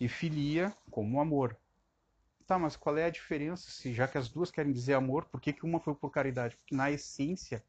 e 0.00 0.08
filia 0.08 0.74
como 0.90 1.20
amor. 1.20 1.60
Tá, 2.46 2.58
mas 2.58 2.74
qual 2.74 2.96
é 2.96 3.04
a 3.04 3.10
diferença? 3.10 3.70
Se 3.70 3.92
já 3.92 4.08
que 4.08 4.16
as 4.16 4.30
duas 4.30 4.50
querem 4.50 4.72
dizer 4.72 4.94
amor, 4.94 5.26
por 5.26 5.42
que, 5.42 5.52
que 5.52 5.66
uma 5.66 5.78
foi 5.78 5.94
por 5.94 6.08
caridade? 6.08 6.56
Porque 6.56 6.74
na 6.74 6.90
essência 6.90 7.62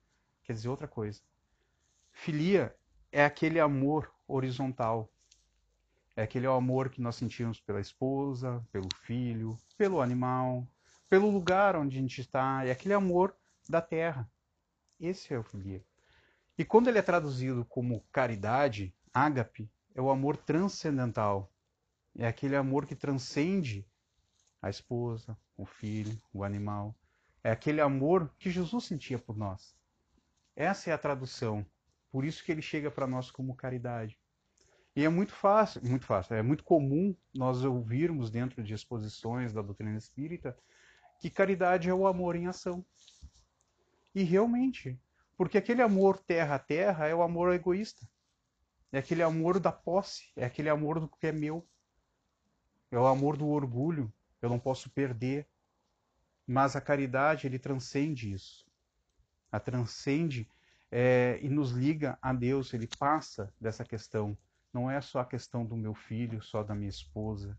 quer 0.43 0.53
dizer 0.53 0.69
outra 0.69 0.88
coisa. 0.88 1.21
Filia 2.13 2.74
é 3.12 3.25
aquele 3.25 3.59
amor 3.59 4.15
horizontal. 4.25 5.12
É 6.16 6.24
aquele 6.24 6.48
amor 6.48 6.89
que 6.89 7.01
nós 7.01 7.16
sentimos 7.16 7.60
pela 7.60 7.80
esposa, 7.80 8.66
pelo 8.72 8.89
filho, 9.04 9.58
pelo 9.78 10.01
animal, 10.01 10.68
pelo 11.10 11.30
lugar 11.30 11.75
onde 11.75 11.98
a 11.98 12.01
gente 12.01 12.22
está, 12.22 12.66
é 12.66 12.72
aquele 12.72 12.94
amor 12.94 13.36
da 13.68 13.82
terra. 13.82 14.30
Esse 15.00 15.34
é 15.34 15.39
o 15.39 15.44
filia. 15.44 15.84
E 16.58 16.66
quando 16.66 16.89
ele 16.89 17.00
é 17.00 17.01
traduzido 17.01 17.63
como 17.63 18.04
caridade, 18.12 18.94
ágape, 19.13 19.72
é 19.96 20.01
o 20.01 20.10
amor 20.10 20.36
transcendental. 20.36 21.50
É 22.18 22.28
aquele 22.28 22.56
amor 22.56 22.86
que 22.86 22.96
transcende 22.96 23.88
a 24.62 24.70
esposa, 24.70 25.38
o 25.56 25.66
filho, 25.66 26.22
o 26.34 26.44
animal. 26.44 26.94
É 27.42 27.50
aquele 27.50 27.80
amor 27.80 28.30
que 28.38 28.51
Jesus 28.51 28.84
sentia 28.84 29.18
por 29.18 29.38
nós. 29.38 29.74
Essa 30.54 30.89
é 30.89 30.94
a 30.94 30.98
tradução. 30.98 31.66
Por 32.12 32.25
isso 32.25 32.44
que 32.44 32.51
ele 32.51 32.62
chega 32.62 32.92
para 32.92 33.08
nós 33.08 33.32
como 33.32 33.56
caridade. 33.56 34.19
E 35.00 35.06
é 35.06 35.08
muito 35.08 35.32
fácil, 35.32 35.82
muito 35.82 36.06
fácil, 36.06 36.36
é 36.36 36.41
muito 36.41 36.62
comum 36.62 37.15
nós 37.34 37.63
ouvirmos 37.63 38.29
dentro 38.29 38.62
de 38.62 38.74
exposições 38.74 39.53
da 39.53 39.62
doutrina 39.62 39.98
espírita 39.98 40.58
que 41.22 41.29
caridade 41.29 41.89
é 41.89 41.94
o 41.94 42.06
amor 42.06 42.36
em 42.36 42.48
ação. 42.48 42.86
E 44.13 44.24
realmente, 44.24 45.00
porque 45.38 45.58
aquele 45.58 45.82
amor 45.82 46.20
terra 46.20 46.56
a 46.56 46.60
terra 46.60 47.08
é 47.08 47.15
o 47.15 47.22
amor 47.22 47.53
egoísta. 47.53 48.06
É 48.91 49.00
aquele 49.00 49.24
amor 49.24 49.58
da 49.58 49.72
posse, 49.72 50.34
é 50.36 50.44
aquele 50.44 50.68
amor 50.68 51.00
do 51.00 51.08
que 51.08 51.27
é 51.27 51.32
meu. 51.32 51.65
É 52.91 53.00
o 53.00 53.08
amor 53.08 53.38
do 53.38 53.48
orgulho, 53.48 54.12
eu 54.41 54.50
não 54.50 54.60
posso 54.60 54.89
perder. 54.89 55.48
Mas 56.46 56.75
a 56.75 56.82
caridade, 56.82 57.48
ele 57.48 57.58
transcende 57.58 58.34
isso. 58.34 58.65
A 59.50 59.62
transcende 59.62 60.46
é, 60.91 61.39
e 61.41 61.48
nos 61.48 61.72
liga 61.72 62.20
a 62.22 62.34
Deus, 62.34 62.74
ele 62.74 62.89
passa 63.00 63.50
dessa 63.62 63.86
questão. 63.86 64.38
Não 64.74 64.90
é 64.90 65.02
só 65.02 65.20
a 65.20 65.26
questão 65.26 65.66
do 65.66 65.76
meu 65.76 65.94
filho, 65.94 66.42
só 66.42 66.64
da 66.64 66.76
minha 66.76 66.90
esposa. 66.90 67.58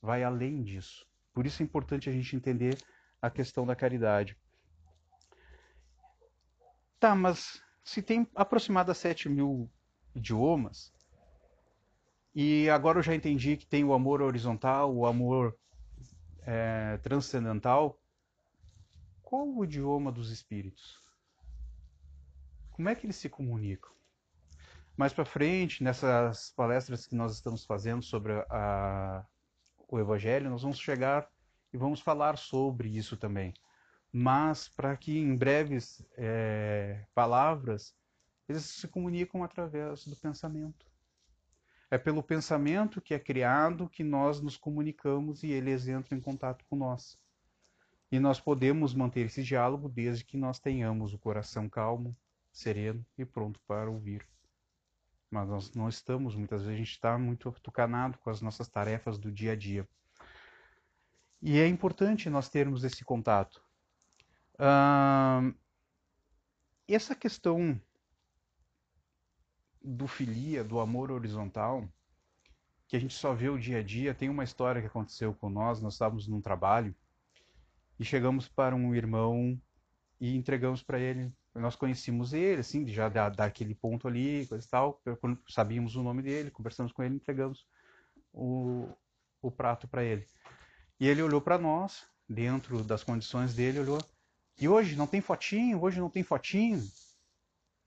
Vai 0.00 0.22
além 0.22 0.62
disso. 0.62 1.06
Por 1.32 1.46
isso 1.46 1.62
é 1.62 1.64
importante 1.64 2.08
a 2.08 2.12
gente 2.12 2.36
entender 2.36 2.76
a 3.20 3.30
questão 3.30 3.66
da 3.66 3.74
caridade. 3.74 4.36
Tá, 6.98 7.14
mas 7.14 7.62
se 7.82 8.02
tem 8.02 8.28
aproximadamente 8.34 8.98
7 8.98 9.28
mil 9.28 9.70
idiomas, 10.14 10.92
e 12.34 12.68
agora 12.70 12.98
eu 12.98 13.02
já 13.02 13.14
entendi 13.14 13.56
que 13.56 13.66
tem 13.66 13.84
o 13.84 13.92
amor 13.92 14.22
horizontal, 14.22 14.94
o 14.94 15.06
amor 15.06 15.56
é, 16.46 16.98
transcendental, 16.98 18.00
qual 19.22 19.48
o 19.48 19.64
idioma 19.64 20.10
dos 20.10 20.30
espíritos? 20.30 21.00
Como 22.70 22.88
é 22.88 22.94
que 22.94 23.06
eles 23.06 23.16
se 23.16 23.28
comunicam? 23.28 23.90
Mais 24.96 25.12
para 25.12 25.24
frente, 25.24 25.82
nessas 25.82 26.50
palestras 26.50 27.06
que 27.06 27.14
nós 27.14 27.32
estamos 27.32 27.64
fazendo 27.64 28.02
sobre 28.02 28.32
a, 28.50 29.24
o 29.88 29.98
Evangelho, 29.98 30.50
nós 30.50 30.62
vamos 30.62 30.78
chegar 30.78 31.28
e 31.72 31.78
vamos 31.78 32.00
falar 32.00 32.36
sobre 32.36 32.88
isso 32.88 33.16
também. 33.16 33.54
Mas 34.12 34.68
para 34.68 34.94
que 34.96 35.18
em 35.18 35.34
breves 35.34 36.04
é, 36.16 37.06
palavras 37.14 37.94
eles 38.46 38.64
se 38.64 38.86
comunicam 38.86 39.42
através 39.42 40.04
do 40.04 40.14
pensamento. 40.16 40.86
É 41.90 41.96
pelo 41.96 42.22
pensamento 42.22 43.00
que 43.00 43.14
é 43.14 43.18
criado 43.18 43.88
que 43.88 44.04
nós 44.04 44.40
nos 44.40 44.56
comunicamos 44.56 45.42
e 45.42 45.50
eles 45.50 45.88
entram 45.88 46.18
em 46.18 46.20
contato 46.20 46.64
com 46.68 46.76
nós. 46.76 47.18
E 48.10 48.18
nós 48.18 48.38
podemos 48.38 48.94
manter 48.94 49.26
esse 49.26 49.42
diálogo 49.42 49.88
desde 49.88 50.24
que 50.24 50.36
nós 50.36 50.58
tenhamos 50.58 51.14
o 51.14 51.18
coração 51.18 51.68
calmo, 51.68 52.14
sereno 52.52 53.04
e 53.16 53.24
pronto 53.24 53.58
para 53.66 53.90
ouvir. 53.90 54.26
Mas 55.32 55.48
nós 55.48 55.72
não 55.72 55.88
estamos, 55.88 56.36
muitas 56.36 56.60
vezes 56.60 56.74
a 56.74 56.78
gente 56.78 56.90
está 56.90 57.16
muito 57.16 57.48
atucanado 57.48 58.18
com 58.18 58.28
as 58.28 58.42
nossas 58.42 58.68
tarefas 58.68 59.18
do 59.18 59.32
dia 59.32 59.52
a 59.52 59.56
dia. 59.56 59.88
E 61.40 61.58
é 61.58 61.66
importante 61.66 62.28
nós 62.28 62.50
termos 62.50 62.84
esse 62.84 63.02
contato. 63.02 63.64
Uh, 64.54 65.56
essa 66.86 67.14
questão 67.14 67.80
do 69.82 70.06
filia, 70.06 70.62
do 70.62 70.78
amor 70.78 71.10
horizontal, 71.10 71.88
que 72.86 72.94
a 72.94 73.00
gente 73.00 73.14
só 73.14 73.32
vê 73.32 73.48
o 73.48 73.58
dia 73.58 73.78
a 73.78 73.82
dia, 73.82 74.14
tem 74.14 74.28
uma 74.28 74.44
história 74.44 74.82
que 74.82 74.86
aconteceu 74.86 75.32
com 75.32 75.48
nós, 75.48 75.80
nós 75.80 75.94
estávamos 75.94 76.28
num 76.28 76.42
trabalho 76.42 76.94
e 77.98 78.04
chegamos 78.04 78.50
para 78.50 78.76
um 78.76 78.94
irmão 78.94 79.58
e 80.20 80.36
entregamos 80.36 80.82
para 80.82 81.00
ele, 81.00 81.32
nós 81.54 81.76
conhecíamos 81.76 82.32
ele, 82.32 82.60
assim, 82.60 82.86
já 82.88 83.08
da, 83.08 83.28
daquele 83.28 83.74
ponto 83.74 84.08
ali, 84.08 84.46
coisa 84.46 84.66
e 84.66 84.68
tal, 84.68 85.00
sabíamos 85.48 85.96
o 85.96 86.02
nome 86.02 86.22
dele, 86.22 86.50
conversamos 86.50 86.92
com 86.92 87.02
ele, 87.02 87.16
entregamos 87.16 87.66
o, 88.32 88.88
o 89.40 89.50
prato 89.50 89.86
para 89.86 90.02
ele. 90.02 90.26
E 90.98 91.06
ele 91.06 91.22
olhou 91.22 91.40
para 91.40 91.58
nós, 91.58 92.06
dentro 92.28 92.82
das 92.82 93.04
condições 93.04 93.54
dele, 93.54 93.80
olhou. 93.80 93.98
E 94.58 94.68
hoje 94.68 94.96
não 94.96 95.06
tem 95.06 95.20
fotinho, 95.20 95.82
hoje 95.82 96.00
não 96.00 96.08
tem 96.08 96.22
fotinho. 96.22 96.82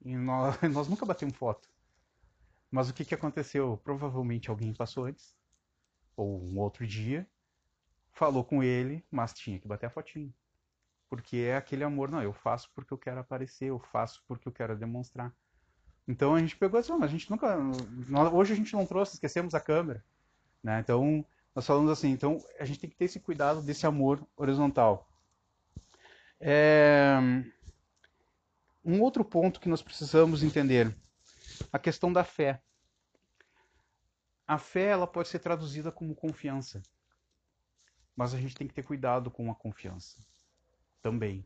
E 0.03 0.15
nós, 0.15 0.61
nós 0.71 0.87
nunca 0.87 1.05
batemos 1.05 1.35
foto. 1.35 1.67
Mas 2.69 2.89
o 2.89 2.93
que, 2.93 3.05
que 3.05 3.15
aconteceu? 3.15 3.79
Provavelmente 3.83 4.49
alguém 4.49 4.73
passou 4.73 5.05
antes, 5.05 5.35
ou 6.15 6.43
um 6.43 6.59
outro 6.59 6.85
dia, 6.85 7.27
falou 8.11 8.43
com 8.43 8.61
ele, 8.61 9.03
mas 9.09 9.33
tinha 9.33 9.59
que 9.59 9.67
bater 9.67 9.87
a 9.87 9.89
fotinho. 9.89 10.33
Porque 11.15 11.37
é 11.37 11.55
aquele 11.55 11.81
amor, 11.81 12.11
não, 12.11 12.21
eu 12.21 12.33
faço 12.33 12.69
porque 12.75 12.93
eu 12.93 12.97
quero 12.97 13.21
aparecer, 13.21 13.69
eu 13.69 13.79
faço 13.79 14.21
porque 14.27 14.49
eu 14.49 14.51
quero 14.51 14.75
demonstrar. 14.75 15.33
Então 16.05 16.35
a 16.35 16.39
gente 16.39 16.57
pegou 16.57 16.77
assim, 16.77 16.91
a 17.01 17.07
gente 17.07 17.31
nunca. 17.31 17.57
Hoje 18.33 18.51
a 18.51 18.55
gente 18.55 18.73
não 18.73 18.85
trouxe, 18.85 19.13
esquecemos 19.13 19.55
a 19.55 19.61
câmera. 19.61 20.03
Né? 20.61 20.81
Então 20.81 21.25
nós 21.55 21.65
falamos 21.65 21.89
assim, 21.89 22.09
então 22.09 22.37
a 22.59 22.65
gente 22.65 22.81
tem 22.81 22.89
que 22.89 22.97
ter 22.97 23.05
esse 23.05 23.21
cuidado 23.21 23.61
desse 23.61 23.87
amor 23.87 24.27
horizontal. 24.35 25.07
É... 26.37 27.15
Um 28.83 29.01
outro 29.01 29.23
ponto 29.23 29.61
que 29.61 29.69
nós 29.69 29.81
precisamos 29.81 30.43
entender, 30.43 30.93
a 31.71 31.79
questão 31.79 32.11
da 32.11 32.25
fé. 32.25 32.61
A 34.45 34.57
fé 34.57 34.87
ela 34.87 35.07
pode 35.07 35.29
ser 35.29 35.39
traduzida 35.39 35.93
como 35.93 36.13
confiança, 36.13 36.83
mas 38.17 38.33
a 38.33 38.37
gente 38.37 38.53
tem 38.53 38.67
que 38.67 38.73
ter 38.73 38.83
cuidado 38.83 39.31
com 39.31 39.49
a 39.49 39.55
confiança 39.55 40.19
também. 41.05 41.45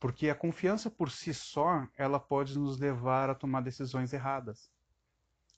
Porque 0.00 0.28
a 0.28 0.34
confiança 0.34 0.90
por 0.90 1.10
si 1.10 1.34
só, 1.34 1.86
ela 1.96 2.18
pode 2.18 2.58
nos 2.58 2.78
levar 2.78 3.28
a 3.28 3.34
tomar 3.34 3.60
decisões 3.60 4.12
erradas. 4.12 4.70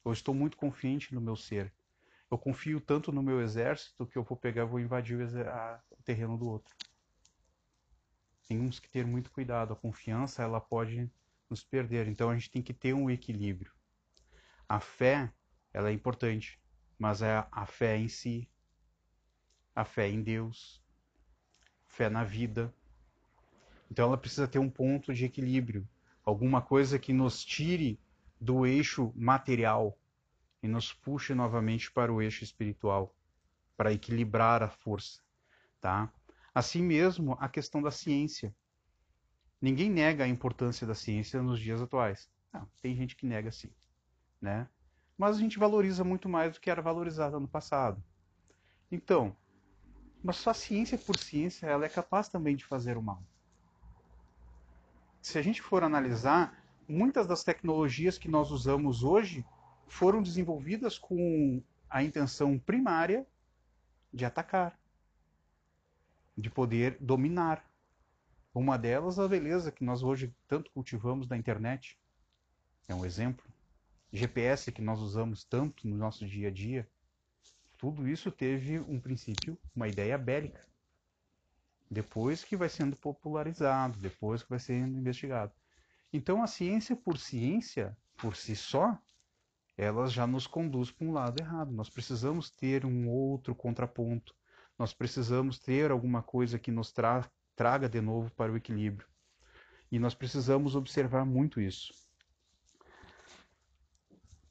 Eu 0.05 0.13
estou 0.13 0.35
muito 0.35 0.57
confiante 0.57 1.15
no 1.15 1.21
meu 1.21 1.37
ser 1.37 1.73
eu 2.31 2.37
confio 2.37 2.81
tanto 2.81 3.13
no 3.13 3.23
meu 3.23 3.41
exército 3.41 4.07
que 4.07 4.19
eu 4.19 4.25
vou 4.25 4.37
pegar, 4.37 4.65
vou 4.65 4.81
invadir 4.81 5.17
o 5.19 6.03
terreno 6.03 6.37
do 6.37 6.49
outro. 6.49 6.75
Temos 8.49 8.81
que 8.81 8.89
ter 8.89 9.07
muito 9.07 9.31
cuidado. 9.31 9.73
A 9.73 9.77
confiança 9.77 10.43
ela 10.43 10.61
pode 10.61 11.11
nos 11.49 11.63
perder. 11.63 12.09
Então 12.09 12.31
a 12.31 12.35
gente 12.35 12.51
tem 12.51 12.63
que 12.63 12.75
ter 12.75 12.93
um 12.93 13.09
equilíbrio. 13.09 13.73
A 14.69 14.81
fé, 14.81 15.33
ela 15.73 15.89
é 15.89 15.93
importante, 15.93 16.61
mas 16.99 17.23
é 17.23 17.47
a 17.51 17.65
fé 17.65 17.97
em 17.97 18.09
si, 18.09 18.49
a 19.75 19.85
fé 19.85 20.09
em 20.09 20.23
Deus, 20.23 20.83
fé 21.87 22.09
na 22.11 22.25
vida. 22.25 22.75
Então 23.91 24.07
ela 24.07 24.19
precisa 24.19 24.49
ter 24.49 24.59
um 24.59 24.71
ponto 24.71 25.15
de 25.15 25.25
equilíbrio, 25.25 25.89
alguma 26.25 26.61
coisa 26.61 26.99
que 26.99 27.13
nos 27.13 27.45
tire 27.45 27.99
do 28.41 28.67
eixo 28.67 29.13
material 29.15 29.99
e 30.63 30.69
nos 30.69 30.93
puxe 30.93 31.35
novamente 31.35 31.91
para 31.91 32.13
o 32.13 32.21
eixo 32.21 32.43
espiritual, 32.43 33.15
para 33.77 33.93
equilibrar 33.93 34.63
a 34.63 34.69
força, 34.69 35.21
tá? 35.81 36.13
Assim 36.55 36.83
mesmo, 36.83 37.37
a 37.39 37.49
questão 37.49 37.83
da 37.83 37.91
ciência. 37.91 38.55
Ninguém 39.61 39.91
nega 39.91 40.25
a 40.25 40.29
importância 40.29 40.87
da 40.87 40.95
ciência 40.95 41.43
nos 41.43 41.61
dias 41.61 41.81
atuais. 41.81 42.29
Não, 42.53 42.69
tem 42.81 42.95
gente 42.95 43.15
que 43.15 43.27
nega 43.27 43.53
sim, 43.53 43.71
né? 44.41 44.69
Mas 45.17 45.37
a 45.37 45.41
gente 45.41 45.59
valoriza 45.59 46.05
muito 46.05 46.29
mais 46.29 46.55
do 46.55 46.61
que 46.61 46.71
era 46.71 46.83
valorizado 46.83 47.39
no 47.39 47.49
passado. 47.49 48.03
Então, 48.91 49.37
mas 50.23 50.37
só 50.37 50.53
ciência 50.53 50.99
por 50.99 51.17
ciência, 51.17 51.67
ela 51.67 51.85
é 51.85 51.89
capaz 51.89 52.29
também 52.29 52.57
de 52.57 52.65
fazer 52.65 52.97
o 52.97 53.03
mal. 53.03 53.23
Se 55.27 55.41
a 55.41 55.43
gente 55.43 55.61
for 55.61 55.83
analisar, 55.83 56.57
muitas 56.89 57.27
das 57.27 57.43
tecnologias 57.43 58.17
que 58.17 58.29
nós 58.29 58.53
usamos 58.53 59.03
hoje 59.03 59.45
foram 59.89 60.23
desenvolvidas 60.23 60.99
com 60.99 61.61
a 61.91 62.01
intenção 62.01 62.57
primária 62.57 63.27
de 64.15 64.25
atacar, 64.25 64.79
de 66.39 66.49
poder 66.49 66.97
dominar. 67.01 67.69
Uma 68.55 68.79
delas, 68.79 69.19
a 69.19 69.27
beleza 69.27 69.73
que 69.73 69.83
nós 69.83 70.01
hoje 70.01 70.33
tanto 70.47 70.71
cultivamos 70.71 71.27
na 71.27 71.37
internet. 71.37 71.99
É 72.87 72.95
um 72.95 73.05
exemplo. 73.05 73.45
GPS 74.13 74.71
que 74.71 74.81
nós 74.81 75.01
usamos 75.01 75.43
tanto 75.43 75.89
no 75.89 75.97
nosso 75.97 76.25
dia 76.25 76.47
a 76.47 76.53
dia. 76.53 76.89
Tudo 77.77 78.07
isso 78.07 78.31
teve 78.31 78.79
um 78.79 79.01
princípio, 79.01 79.59
uma 79.75 79.89
ideia 79.89 80.17
bélica. 80.17 80.65
Depois 81.91 82.43
que 82.43 82.57
vai 82.57 82.69
sendo 82.69 82.97
popularizado, 82.97 83.99
depois 83.99 84.43
que 84.43 84.51
vai 84.51 84.59
sendo 84.59 84.99
investigado. 84.99 85.53
Então 86.13 86.43
a 86.43 86.47
ciência 86.47 86.97
por 86.97 87.19
ciência, 87.19 87.97
por 88.17 88.35
si 88.37 88.57
só, 88.57 88.99
ela 89.77 90.09
já 90.09 90.27
nos 90.27 90.47
conduz 90.47 90.91
para 90.91 91.07
um 91.07 91.13
lado 91.13 91.41
errado. 91.41 91.71
Nós 91.71 91.91
precisamos 91.91 92.51
ter 92.51 92.85
um 92.85 93.09
outro 93.09 93.55
contraponto. 93.55 94.35
Nós 94.79 94.93
precisamos 94.93 95.59
ter 95.59 95.91
alguma 95.91 96.23
coisa 96.23 96.59
que 96.59 96.71
nos 96.71 96.93
tra 96.93 97.29
traga 97.55 97.89
de 97.89 98.03
novo 98.03 98.31
para 98.33 98.53
o 98.53 98.57
equilíbrio. 98.57 99.09
E 99.91 99.99
nós 99.99 100.15
precisamos 100.15 100.75
observar 100.75 101.25
muito 101.25 101.59
isso. 101.59 101.93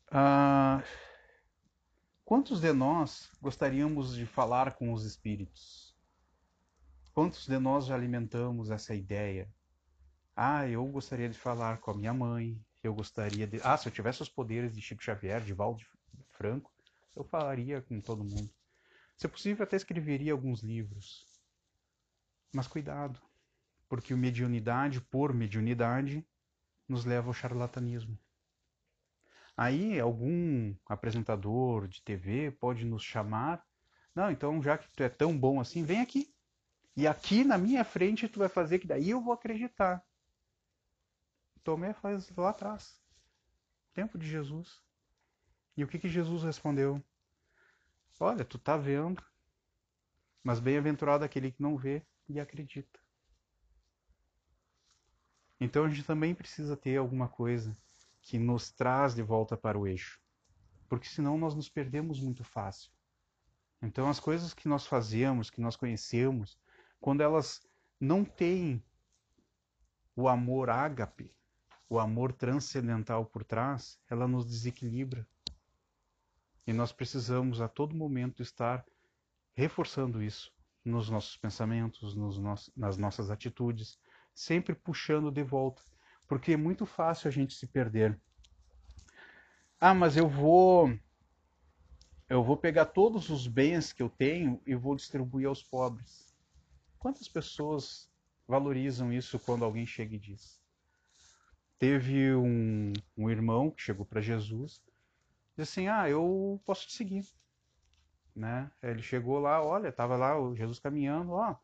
Ah, 0.09 0.83
quantos 2.23 2.59
de 2.59 2.73
nós 2.73 3.29
gostaríamos 3.41 4.15
de 4.15 4.25
falar 4.25 4.73
com 4.73 4.91
os 4.91 5.03
espíritos? 5.03 5.94
Quantos 7.15 7.47
de 7.47 7.57
nós 7.57 7.85
já 7.85 7.95
alimentamos 7.95 8.69
essa 8.69 8.93
ideia? 8.93 9.49
Ah, 10.35 10.67
eu 10.67 10.85
gostaria 10.85 11.29
de 11.29 11.39
falar 11.39 11.77
com 11.77 11.91
a 11.91 11.93
minha 11.93 12.13
mãe, 12.13 12.61
eu 12.83 12.93
gostaria 12.93 13.47
de. 13.47 13.57
Ah, 13.63 13.77
se 13.77 13.87
eu 13.87 13.91
tivesse 13.93 14.21
os 14.21 14.27
poderes 14.27 14.75
de 14.75 14.81
Chico 14.81 15.01
Xavier, 15.01 15.41
de 15.41 15.53
Valde 15.53 15.87
Franco, 16.31 16.73
eu 17.15 17.23
falaria 17.23 17.81
com 17.81 18.01
todo 18.01 18.21
mundo. 18.21 18.53
Se 19.15 19.29
possível, 19.29 19.63
até 19.63 19.77
escreveria 19.77 20.33
alguns 20.33 20.61
livros. 20.61 21.25
Mas 22.53 22.67
cuidado, 22.67 23.17
porque 23.87 24.13
o 24.13 24.17
mediunidade 24.17 24.99
por 24.99 25.33
mediunidade 25.33 26.27
nos 26.85 27.05
leva 27.05 27.29
ao 27.29 27.33
charlatanismo. 27.33 28.19
Aí 29.55 29.97
algum 30.01 30.75
apresentador 30.85 31.87
de 31.87 32.01
TV 32.01 32.51
pode 32.51 32.83
nos 32.83 33.03
chamar. 33.03 33.65
Não, 34.13 34.29
então 34.29 34.61
já 34.61 34.77
que 34.77 34.89
tu 34.89 35.01
é 35.01 35.07
tão 35.07 35.37
bom 35.39 35.61
assim, 35.61 35.81
vem 35.81 36.01
aqui. 36.01 36.34
E 36.95 37.05
aqui 37.07 37.43
na 37.43 37.57
minha 37.57 37.83
frente 37.83 38.29
tu 38.29 38.39
vai 38.39 38.47
fazer 38.47 38.79
que 38.79 38.87
daí 38.87 39.09
eu 39.09 39.21
vou 39.21 39.33
acreditar. 39.33 40.03
Tomé 41.63 41.93
faz 41.93 42.29
lá 42.37 42.51
atrás, 42.51 43.01
tempo 43.93 44.17
de 44.17 44.27
Jesus. 44.27 44.81
E 45.75 45.83
o 45.83 45.87
que, 45.87 45.99
que 45.99 46.07
Jesus 46.07 46.43
respondeu? 46.43 47.03
Olha, 48.19 48.45
tu 48.45 48.57
tá 48.57 48.77
vendo, 48.77 49.21
mas 50.41 50.59
bem-aventurado 50.59 51.25
aquele 51.25 51.51
que 51.51 51.61
não 51.61 51.75
vê 51.75 52.01
e 52.29 52.39
acredita. 52.39 52.99
Então 55.59 55.85
a 55.85 55.89
gente 55.89 56.03
também 56.03 56.33
precisa 56.33 56.77
ter 56.77 56.97
alguma 56.97 57.27
coisa 57.27 57.77
que 58.21 58.37
nos 58.37 58.71
traz 58.71 59.13
de 59.13 59.21
volta 59.21 59.57
para 59.57 59.77
o 59.77 59.85
eixo, 59.85 60.19
porque 60.87 61.07
senão 61.07 61.37
nós 61.37 61.55
nos 61.55 61.67
perdemos 61.67 62.19
muito 62.21 62.43
fácil. 62.43 62.91
Então 63.81 64.09
as 64.09 64.19
coisas 64.19 64.53
que 64.53 64.67
nós 64.67 64.85
fazemos, 64.85 65.49
que 65.49 65.59
nós 65.59 65.75
conhecemos, 65.75 66.57
quando 66.99 67.21
elas 67.21 67.61
não 67.99 68.23
têm 68.23 68.83
o 70.15 70.27
amor 70.27 70.69
ágape, 70.69 71.33
o 71.89 71.99
amor 71.99 72.33
transcendental 72.33 73.25
por 73.25 73.43
trás, 73.43 73.99
ela 74.09 74.27
nos 74.27 74.45
desequilibra. 74.45 75.27
E 76.65 76.73
nós 76.73 76.91
precisamos 76.91 77.61
a 77.61 77.67
todo 77.67 77.95
momento 77.95 78.41
estar 78.41 78.83
reforçando 79.53 80.21
isso 80.21 80.53
nos 80.83 81.09
nossos 81.09 81.37
pensamentos, 81.37 82.15
nos 82.15 82.39
nas 82.75 82.97
nossas 82.97 83.29
atitudes, 83.29 83.99
sempre 84.33 84.75
puxando 84.75 85.31
de 85.31 85.43
volta, 85.43 85.81
porque 86.27 86.53
é 86.53 86.57
muito 86.57 86.85
fácil 86.85 87.27
a 87.27 87.31
gente 87.31 87.53
se 87.53 87.67
perder. 87.67 88.19
Ah, 89.79 89.93
mas 89.93 90.17
eu 90.17 90.27
vou 90.27 90.97
eu 92.27 92.43
vou 92.43 92.57
pegar 92.57 92.85
todos 92.85 93.29
os 93.29 93.47
bens 93.47 93.93
que 93.93 94.01
eu 94.01 94.09
tenho 94.09 94.59
e 94.65 94.73
vou 94.73 94.95
distribuir 94.95 95.47
aos 95.47 95.61
pobres. 95.61 96.24
Quantas 97.05 97.27
pessoas 97.27 98.09
valorizam 98.47 99.13
isso 99.13 99.37
quando 99.37 99.63
alguém 99.63 99.85
chega 99.85 100.15
e 100.15 100.17
diz? 100.17 100.59
teve 101.77 102.33
um, 102.33 102.93
um 103.15 103.29
irmão 103.29 103.69
que 103.69 103.79
chegou 103.79 104.03
para 104.03 104.21
Jesus 104.21 104.81
e 105.53 105.61
disse 105.61 105.79
assim, 105.79 105.87
ah, 105.87 106.09
eu 106.09 106.59
posso 106.65 106.87
te 106.87 106.93
seguir. 106.93 107.23
Né? 108.35 108.71
Ele 108.81 109.03
chegou 109.03 109.37
lá, 109.37 109.63
olha, 109.63 109.89
estava 109.89 110.17
lá 110.17 110.39
o 110.39 110.55
Jesus 110.55 110.79
caminhando, 110.79 111.33
ó, 111.33 111.55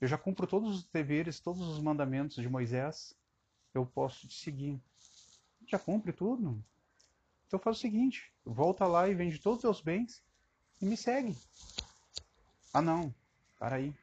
eu 0.00 0.08
já 0.08 0.16
cumpro 0.16 0.46
todos 0.46 0.76
os 0.76 0.84
deveres, 0.84 1.40
todos 1.40 1.60
os 1.60 1.78
mandamentos 1.78 2.36
de 2.36 2.48
Moisés, 2.48 3.14
eu 3.74 3.84
posso 3.84 4.26
te 4.26 4.34
seguir. 4.34 4.80
Já 5.66 5.78
cumpre 5.78 6.10
tudo? 6.10 6.64
Então 7.46 7.60
faz 7.60 7.76
o 7.76 7.80
seguinte, 7.80 8.32
volta 8.46 8.86
lá 8.86 9.06
e 9.10 9.14
vende 9.14 9.38
todos 9.38 9.58
os 9.58 9.62
teus 9.62 9.80
bens 9.82 10.24
e 10.80 10.86
me 10.86 10.96
segue. 10.96 11.36
Ah 12.72 12.80
não, 12.80 13.14
para 13.58 13.76
aí. 13.76 13.94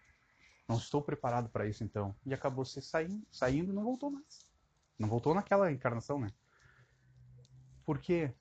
Não 0.67 0.77
estou 0.77 1.01
preparado 1.01 1.49
para 1.49 1.65
isso 1.65 1.83
então. 1.83 2.15
E 2.25 2.33
acabou 2.33 2.65
se 2.65 2.81
saindo, 2.81 3.25
saindo 3.31 3.71
não 3.71 3.83
voltou 3.83 4.11
mais. 4.11 4.45
Não 4.99 5.07
voltou 5.07 5.33
naquela 5.33 5.71
encarnação, 5.71 6.19
né? 6.19 6.29
Por 7.85 7.99
quê? 7.99 8.33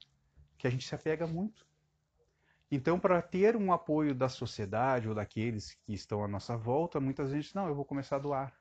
Porque 0.51 0.67
a 0.67 0.71
gente 0.71 0.87
se 0.87 0.95
apega 0.95 1.27
muito. 1.27 1.67
Então, 2.69 2.99
para 2.99 3.23
ter 3.23 3.55
um 3.55 3.73
apoio 3.73 4.13
da 4.13 4.29
sociedade 4.29 5.09
ou 5.09 5.15
daqueles 5.15 5.75
que 5.85 5.95
estão 5.95 6.25
à 6.25 6.29
nossa 6.29 6.57
volta, 6.57 6.99
muitas 6.99 7.31
vezes, 7.31 7.55
não, 7.55 7.69
eu 7.69 7.75
vou 7.75 7.85
começar 7.85 8.17
a 8.17 8.21
doar. 8.21 8.61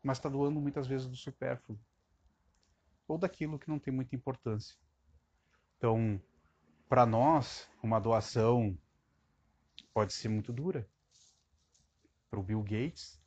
Mas 0.00 0.18
está 0.18 0.28
doando 0.28 0.60
muitas 0.60 0.86
vezes 0.86 1.08
do 1.08 1.16
supérfluo. 1.16 1.78
Ou 3.08 3.18
daquilo 3.18 3.58
que 3.58 3.68
não 3.68 3.80
tem 3.80 3.92
muita 3.92 4.14
importância. 4.14 4.76
Então, 5.76 6.22
para 6.88 7.04
nós, 7.04 7.68
uma 7.82 7.98
doação 7.98 8.78
pode 9.92 10.12
ser 10.12 10.28
muito 10.28 10.52
dura. 10.52 10.88
Para 12.30 12.40
o 12.40 12.42
Bill 12.42 12.62
Gates, 12.62 13.20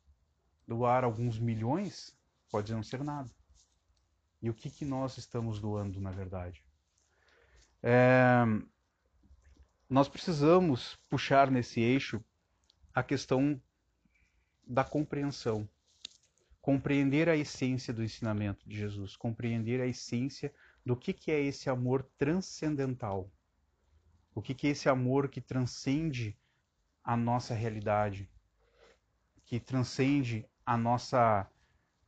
doar 0.66 1.04
alguns 1.04 1.38
milhões 1.38 2.16
pode 2.50 2.72
não 2.72 2.82
ser 2.82 3.04
nada. 3.04 3.30
E 4.40 4.48
o 4.48 4.54
que, 4.54 4.70
que 4.70 4.84
nós 4.84 5.18
estamos 5.18 5.60
doando, 5.60 6.00
na 6.00 6.10
verdade? 6.10 6.64
É, 7.82 8.44
nós 9.88 10.08
precisamos 10.08 10.96
puxar 11.08 11.50
nesse 11.50 11.80
eixo 11.80 12.24
a 12.94 13.02
questão 13.02 13.60
da 14.66 14.84
compreensão. 14.84 15.68
Compreender 16.60 17.28
a 17.28 17.36
essência 17.36 17.92
do 17.92 18.02
ensinamento 18.02 18.66
de 18.68 18.76
Jesus, 18.76 19.16
compreender 19.16 19.80
a 19.80 19.86
essência 19.86 20.52
do 20.84 20.96
que, 20.96 21.12
que 21.12 21.30
é 21.30 21.40
esse 21.40 21.68
amor 21.68 22.02
transcendental. 22.16 23.30
O 24.34 24.40
que, 24.40 24.54
que 24.54 24.66
é 24.66 24.70
esse 24.70 24.88
amor 24.88 25.28
que 25.28 25.40
transcende 25.40 26.36
a 27.02 27.16
nossa 27.16 27.54
realidade, 27.54 28.30
que 29.44 29.60
transcende 29.60 30.46
a 30.64 30.76
nossa 30.76 31.46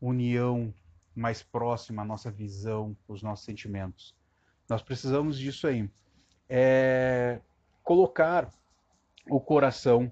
união 0.01 0.72
mais 1.14 1.42
próxima 1.42 2.03
à 2.03 2.05
nossa 2.05 2.31
visão, 2.31 2.96
os 3.09 3.22
nossos 3.22 3.44
sentimentos. 3.44 4.14
Nós 4.68 4.83
precisamos 4.83 5.38
disso 5.38 5.66
aí. 5.66 5.88
É 6.49 7.40
colocar 7.83 8.53
o 9.31 9.40
coração 9.40 10.11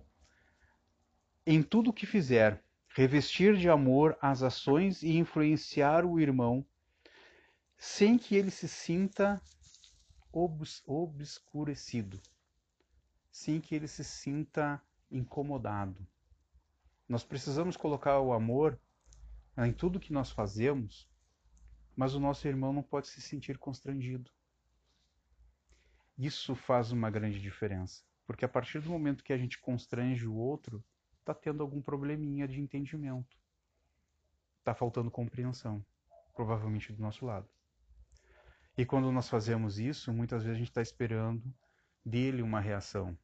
em 1.46 1.62
tudo 1.62 1.92
que 1.92 2.06
fizer, 2.06 2.62
revestir 2.88 3.56
de 3.56 3.68
amor 3.68 4.16
as 4.20 4.42
ações 4.42 5.02
e 5.02 5.16
influenciar 5.16 6.04
o 6.04 6.20
irmão 6.20 6.64
sem 7.76 8.16
que 8.16 8.34
ele 8.34 8.50
se 8.50 8.68
sinta 8.68 9.42
obs 10.32 10.82
obscurecido, 10.86 12.20
sem 13.30 13.60
que 13.60 13.74
ele 13.74 13.88
se 13.88 14.02
sinta 14.02 14.80
incomodado. 15.10 16.06
Nós 17.08 17.22
precisamos 17.22 17.76
colocar 17.76 18.20
o 18.20 18.32
amor 18.32 18.80
em 19.58 19.72
tudo 19.72 20.00
que 20.00 20.12
nós 20.12 20.30
fazemos, 20.30 21.08
mas 21.94 22.14
o 22.14 22.20
nosso 22.20 22.48
irmão 22.48 22.72
não 22.72 22.82
pode 22.82 23.08
se 23.08 23.20
sentir 23.20 23.58
constrangido. 23.58 24.30
Isso 26.16 26.54
faz 26.54 26.92
uma 26.92 27.10
grande 27.10 27.40
diferença, 27.40 28.02
porque 28.26 28.44
a 28.44 28.48
partir 28.48 28.80
do 28.80 28.90
momento 28.90 29.24
que 29.24 29.32
a 29.32 29.38
gente 29.38 29.58
constrange 29.58 30.26
o 30.26 30.34
outro, 30.34 30.82
está 31.20 31.34
tendo 31.34 31.62
algum 31.62 31.80
probleminha 31.80 32.46
de 32.46 32.60
entendimento. 32.60 33.36
Está 34.58 34.74
faltando 34.74 35.10
compreensão, 35.10 35.84
provavelmente 36.34 36.92
do 36.92 37.02
nosso 37.02 37.24
lado. 37.24 37.48
E 38.76 38.84
quando 38.84 39.10
nós 39.12 39.28
fazemos 39.28 39.78
isso, 39.78 40.12
muitas 40.12 40.42
vezes 40.42 40.56
a 40.56 40.58
gente 40.58 40.70
está 40.70 40.82
esperando 40.82 41.42
dele 42.04 42.42
uma 42.42 42.60
reação. 42.60 43.16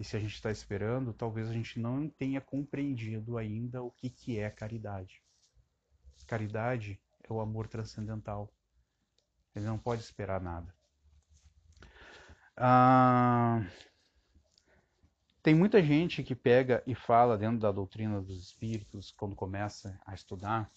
E 0.00 0.04
se 0.04 0.16
a 0.16 0.18
gente 0.18 0.32
está 0.34 0.50
esperando, 0.50 1.12
talvez 1.12 1.50
a 1.50 1.52
gente 1.52 1.78
não 1.78 2.08
tenha 2.08 2.40
compreendido 2.40 3.36
ainda 3.36 3.82
o 3.82 3.90
que, 3.90 4.08
que 4.08 4.38
é 4.38 4.48
caridade. 4.48 5.22
Caridade 6.26 6.98
é 7.22 7.30
o 7.30 7.38
amor 7.38 7.68
transcendental. 7.68 8.50
Ele 9.54 9.66
não 9.66 9.76
pode 9.76 10.00
esperar 10.00 10.40
nada. 10.40 10.74
Ah, 12.56 13.62
tem 15.42 15.54
muita 15.54 15.82
gente 15.82 16.22
que 16.22 16.34
pega 16.34 16.82
e 16.86 16.94
fala 16.94 17.36
dentro 17.36 17.58
da 17.58 17.70
doutrina 17.70 18.22
dos 18.22 18.42
espíritos, 18.42 19.12
quando 19.12 19.36
começa 19.36 20.00
a 20.06 20.14
estudar, 20.14 20.72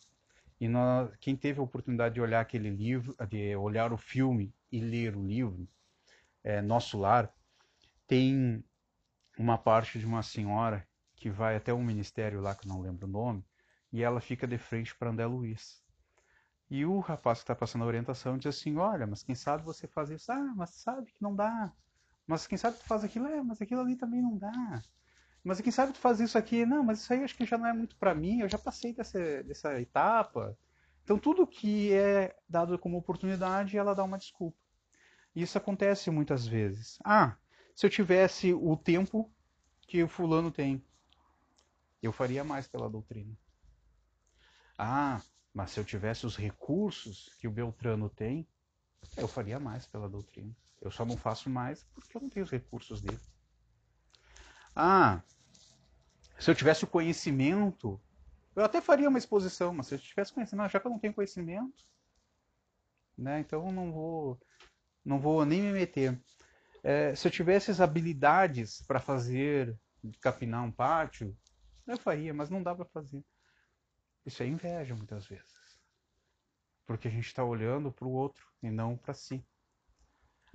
e 0.59 0.67
nós, 0.67 1.15
quem 1.21 1.33
teve 1.33 1.61
a 1.61 1.63
oportunidade 1.63 2.15
de 2.15 2.21
olhar 2.21 2.41
aquele 2.41 2.69
livro, 2.69 3.15
de 3.29 3.55
olhar 3.55 3.93
o 3.93 3.97
filme 3.97 4.53
e 4.69 4.81
ler 4.81 5.15
o 5.15 5.25
livro, 5.25 5.65
é, 6.43 6.61
Nosso 6.61 6.99
Lar, 6.99 7.33
tem 8.05 8.61
uma 9.37 9.57
parte 9.57 9.99
de 9.99 10.05
uma 10.05 10.23
senhora 10.23 10.87
que 11.15 11.29
vai 11.29 11.55
até 11.55 11.73
um 11.73 11.83
ministério 11.83 12.41
lá, 12.41 12.53
que 12.55 12.67
eu 12.67 12.69
não 12.69 12.81
lembro 12.81 13.07
o 13.07 13.09
nome, 13.09 13.45
e 13.91 14.01
ela 14.03 14.19
fica 14.19 14.47
de 14.47 14.57
frente 14.57 14.95
para 14.95 15.09
André 15.09 15.25
Luiz. 15.25 15.81
E 16.69 16.85
o 16.85 16.99
rapaz 16.99 17.39
que 17.39 17.43
está 17.43 17.55
passando 17.55 17.83
a 17.83 17.87
orientação 17.87 18.37
diz 18.37 18.47
assim: 18.57 18.77
Olha, 18.77 19.05
mas 19.05 19.23
quem 19.23 19.35
sabe 19.35 19.63
você 19.63 19.87
faz 19.87 20.09
isso? 20.09 20.31
Ah, 20.31 20.53
mas 20.55 20.71
sabe 20.71 21.11
que 21.11 21.21
não 21.21 21.35
dá. 21.35 21.71
Mas 22.25 22.47
quem 22.47 22.57
sabe 22.57 22.77
tu 22.77 22.85
faz 22.85 23.03
aquilo? 23.03 23.27
É, 23.27 23.41
mas 23.41 23.61
aquilo 23.61 23.81
ali 23.81 23.95
também 23.95 24.21
não 24.21 24.37
dá. 24.37 24.81
Mas 25.43 25.59
quem 25.61 25.71
sabe 25.71 25.93
tu 25.93 25.99
faz 25.99 26.19
isso 26.19 26.37
aqui? 26.37 26.65
Não, 26.65 26.83
mas 26.83 27.01
isso 27.01 27.13
aí 27.13 27.23
acho 27.23 27.35
que 27.35 27.45
já 27.45 27.57
não 27.57 27.67
é 27.67 27.73
muito 27.73 27.95
para 27.97 28.15
mim. 28.15 28.39
Eu 28.39 28.49
já 28.49 28.57
passei 28.57 28.93
dessa, 28.93 29.43
dessa 29.43 29.79
etapa. 29.79 30.57
Então 31.03 31.19
tudo 31.19 31.45
que 31.45 31.93
é 31.93 32.35
dado 32.47 32.79
como 32.79 32.97
oportunidade, 32.97 33.77
ela 33.77 33.93
dá 33.93 34.03
uma 34.03 34.17
desculpa. 34.17 34.57
Isso 35.35 35.57
acontece 35.57 36.09
muitas 36.09 36.47
vezes. 36.47 36.97
Ah, 37.03 37.35
se 37.75 37.85
eu 37.85 37.89
tivesse 37.89 38.53
o 38.53 38.77
tempo 38.77 39.31
que 39.87 40.03
o 40.03 40.07
fulano 40.07 40.51
tem, 40.51 40.83
eu 42.01 42.11
faria 42.11 42.43
mais 42.43 42.67
pela 42.67 42.89
doutrina. 42.89 43.35
Ah, 44.77 45.21
mas 45.53 45.71
se 45.71 45.79
eu 45.79 45.85
tivesse 45.85 46.25
os 46.25 46.35
recursos 46.35 47.33
que 47.39 47.47
o 47.47 47.51
Beltrano 47.51 48.09
tem, 48.09 48.47
eu 49.17 49.27
faria 49.27 49.59
mais 49.59 49.85
pela 49.85 50.09
doutrina. 50.09 50.55
Eu 50.81 50.91
só 50.91 51.05
não 51.05 51.15
faço 51.15 51.49
mais 51.49 51.85
porque 51.93 52.17
eu 52.17 52.21
não 52.21 52.29
tenho 52.29 52.43
os 52.43 52.51
recursos 52.51 53.01
dele. 53.01 53.21
Ah, 54.75 55.21
se 56.39 56.49
eu 56.49 56.55
tivesse 56.55 56.83
o 56.83 56.87
conhecimento, 56.87 58.01
eu 58.55 58.63
até 58.63 58.81
faria 58.81 59.07
uma 59.07 59.17
exposição, 59.17 59.73
mas 59.73 59.87
se 59.87 59.95
eu 59.95 59.99
tivesse 59.99 60.33
conhecimento, 60.33 60.71
já 60.71 60.79
que 60.79 60.87
eu 60.87 60.91
não 60.91 60.99
tenho 60.99 61.13
conhecimento, 61.13 61.85
né, 63.17 63.39
então 63.39 63.65
eu 63.67 63.71
não 63.71 63.91
vou, 63.91 64.41
não 65.05 65.19
vou 65.19 65.45
nem 65.45 65.61
me 65.61 65.71
meter. 65.71 66.19
É, 66.83 67.15
se 67.15 67.25
eu 67.25 67.31
tivesse 67.31 67.71
as 67.71 67.79
habilidades 67.79 68.81
para 68.85 68.99
fazer, 68.99 69.79
capinar 70.19 70.63
um 70.63 70.71
pátio, 70.71 71.35
eu 71.87 71.97
faria, 71.97 72.33
mas 72.33 72.49
não 72.49 72.61
dá 72.61 72.75
para 72.75 72.85
fazer. 72.85 73.23
Isso 74.25 74.43
é 74.43 74.47
inveja 74.47 74.93
muitas 74.93 75.25
vezes. 75.25 75.81
Porque 76.85 77.07
a 77.07 77.11
gente 77.11 77.27
está 77.27 77.43
olhando 77.43 77.91
para 77.91 78.05
o 78.07 78.11
outro 78.11 78.45
e 78.61 78.69
não 78.69 78.97
para 78.97 79.13
si. 79.13 79.45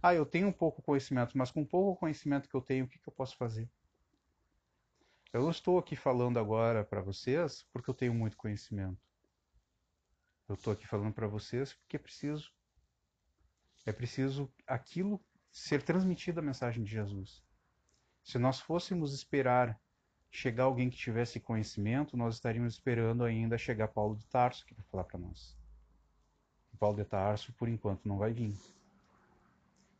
Ah, 0.02 0.14
eu 0.14 0.26
tenho 0.26 0.48
um 0.48 0.52
pouco 0.52 0.82
conhecimento, 0.82 1.36
mas 1.36 1.50
com 1.50 1.64
pouco 1.64 1.98
conhecimento 1.98 2.48
que 2.48 2.54
eu 2.54 2.60
tenho, 2.60 2.84
o 2.84 2.88
que, 2.88 2.98
que 2.98 3.08
eu 3.08 3.12
posso 3.12 3.36
fazer? 3.36 3.68
Eu 5.32 5.42
não 5.42 5.50
estou 5.50 5.78
aqui 5.78 5.96
falando 5.96 6.38
agora 6.38 6.84
para 6.84 7.02
vocês 7.02 7.66
porque 7.72 7.90
eu 7.90 7.94
tenho 7.94 8.14
muito 8.14 8.36
conhecimento. 8.36 9.00
Eu 10.48 10.54
estou 10.54 10.72
aqui 10.72 10.86
falando 10.86 11.12
para 11.12 11.26
vocês 11.26 11.74
porque 11.74 11.96
é 11.96 11.98
preciso. 11.98 12.50
É 13.84 13.92
preciso 13.92 14.52
aquilo 14.66 15.22
ser 15.50 15.82
transmitido 15.82 16.40
a 16.40 16.42
mensagem 16.42 16.82
de 16.84 16.90
Jesus. 16.90 17.42
Se 18.22 18.38
nós 18.38 18.60
fôssemos 18.60 19.12
esperar 19.14 19.80
chegar 20.30 20.64
alguém 20.64 20.90
que 20.90 20.96
tivesse 20.96 21.40
conhecimento, 21.40 22.16
nós 22.16 22.34
estaríamos 22.34 22.74
esperando 22.74 23.24
ainda 23.24 23.56
chegar 23.56 23.88
Paulo 23.88 24.16
de 24.16 24.26
Tarso 24.26 24.64
que 24.66 24.74
vai 24.74 24.84
falar 24.84 25.04
para 25.04 25.18
nós. 25.18 25.56
Paulo 26.78 26.96
de 26.96 27.04
Tarso, 27.04 27.52
por 27.54 27.68
enquanto, 27.68 28.06
não 28.06 28.18
vai 28.18 28.32
vir. 28.32 28.56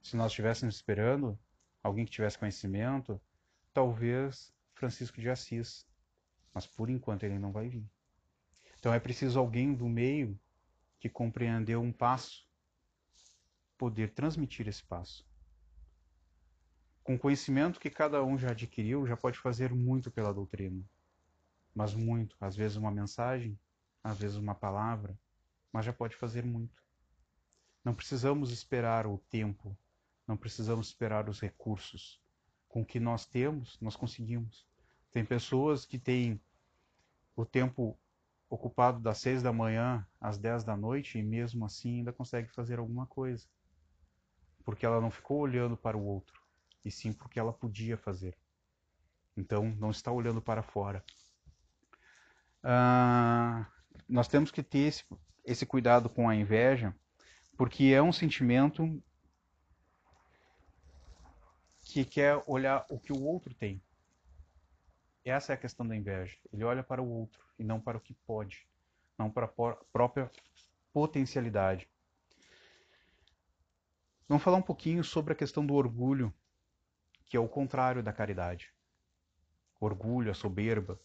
Se 0.02 0.16
nós 0.16 0.30
estivéssemos 0.30 0.76
esperando 0.76 1.38
alguém 1.82 2.04
que 2.04 2.10
tivesse 2.10 2.38
conhecimento, 2.38 3.20
talvez 3.72 4.54
Francisco 4.74 5.20
de 5.20 5.28
Assis. 5.28 5.86
Mas 6.54 6.66
por 6.66 6.88
enquanto 6.88 7.24
ele 7.24 7.38
não 7.38 7.52
vai 7.52 7.68
vir. 7.68 7.84
Então 8.78 8.94
é 8.94 9.00
preciso 9.00 9.38
alguém 9.38 9.74
do 9.74 9.88
meio 9.88 10.38
que 11.00 11.08
compreendeu 11.08 11.80
um 11.80 11.92
passo 11.92 12.48
poder 13.76 14.12
transmitir 14.12 14.66
esse 14.66 14.82
passo 14.82 15.27
com 17.08 17.14
o 17.14 17.18
conhecimento 17.18 17.80
que 17.80 17.88
cada 17.88 18.22
um 18.22 18.36
já 18.36 18.50
adquiriu, 18.50 19.06
já 19.06 19.16
pode 19.16 19.38
fazer 19.38 19.72
muito 19.72 20.10
pela 20.10 20.30
doutrina. 20.30 20.84
Mas 21.74 21.94
muito. 21.94 22.36
Às 22.38 22.54
vezes 22.54 22.76
uma 22.76 22.90
mensagem, 22.90 23.58
às 24.04 24.18
vezes 24.18 24.36
uma 24.36 24.54
palavra, 24.54 25.18
mas 25.72 25.86
já 25.86 25.92
pode 25.94 26.14
fazer 26.14 26.44
muito. 26.44 26.84
Não 27.82 27.94
precisamos 27.94 28.52
esperar 28.52 29.06
o 29.06 29.16
tempo, 29.30 29.74
não 30.26 30.36
precisamos 30.36 30.88
esperar 30.88 31.30
os 31.30 31.40
recursos. 31.40 32.20
Com 32.68 32.82
o 32.82 32.84
que 32.84 33.00
nós 33.00 33.24
temos, 33.24 33.80
nós 33.80 33.96
conseguimos. 33.96 34.66
Tem 35.10 35.24
pessoas 35.24 35.86
que 35.86 35.98
têm 35.98 36.38
o 37.34 37.46
tempo 37.46 37.98
ocupado 38.50 39.00
das 39.00 39.16
seis 39.16 39.42
da 39.42 39.50
manhã 39.50 40.06
às 40.20 40.36
dez 40.36 40.62
da 40.62 40.76
noite 40.76 41.18
e 41.18 41.22
mesmo 41.22 41.64
assim 41.64 42.00
ainda 42.00 42.12
consegue 42.12 42.50
fazer 42.50 42.78
alguma 42.78 43.06
coisa. 43.06 43.48
Porque 44.62 44.84
ela 44.84 45.00
não 45.00 45.10
ficou 45.10 45.38
olhando 45.38 45.74
para 45.74 45.96
o 45.96 46.04
outro 46.04 46.37
e 46.88 46.90
sim 46.90 47.12
porque 47.12 47.38
ela 47.38 47.52
podia 47.52 47.98
fazer. 47.98 48.34
Então, 49.36 49.76
não 49.78 49.90
está 49.90 50.10
olhando 50.10 50.40
para 50.40 50.62
fora. 50.62 51.04
Ah, 52.62 53.70
nós 54.08 54.26
temos 54.26 54.50
que 54.50 54.62
ter 54.62 54.88
esse, 54.88 55.04
esse 55.44 55.66
cuidado 55.66 56.08
com 56.08 56.28
a 56.28 56.34
inveja, 56.34 56.94
porque 57.56 57.84
é 57.84 58.02
um 58.02 58.10
sentimento 58.10 59.00
que 61.82 62.04
quer 62.04 62.42
olhar 62.46 62.84
o 62.88 62.98
que 62.98 63.12
o 63.12 63.22
outro 63.22 63.54
tem. 63.54 63.82
Essa 65.24 65.52
é 65.52 65.54
a 65.54 65.58
questão 65.58 65.86
da 65.86 65.94
inveja. 65.94 66.36
Ele 66.50 66.64
olha 66.64 66.82
para 66.82 67.02
o 67.02 67.08
outro 67.08 67.44
e 67.58 67.64
não 67.64 67.78
para 67.78 67.98
o 67.98 68.00
que 68.00 68.14
pode, 68.26 68.66
não 69.16 69.30
para 69.30 69.44
a 69.44 69.76
própria 69.92 70.30
potencialidade. 70.92 71.86
Vamos 74.26 74.42
falar 74.42 74.56
um 74.56 74.62
pouquinho 74.62 75.04
sobre 75.04 75.34
a 75.34 75.36
questão 75.36 75.64
do 75.64 75.74
orgulho 75.74 76.32
que 77.28 77.36
é 77.36 77.40
o 77.40 77.48
contrário 77.48 78.02
da 78.02 78.12
caridade. 78.12 78.72
Orgulho, 79.80 80.30
a 80.30 80.34
soberba. 80.34 80.98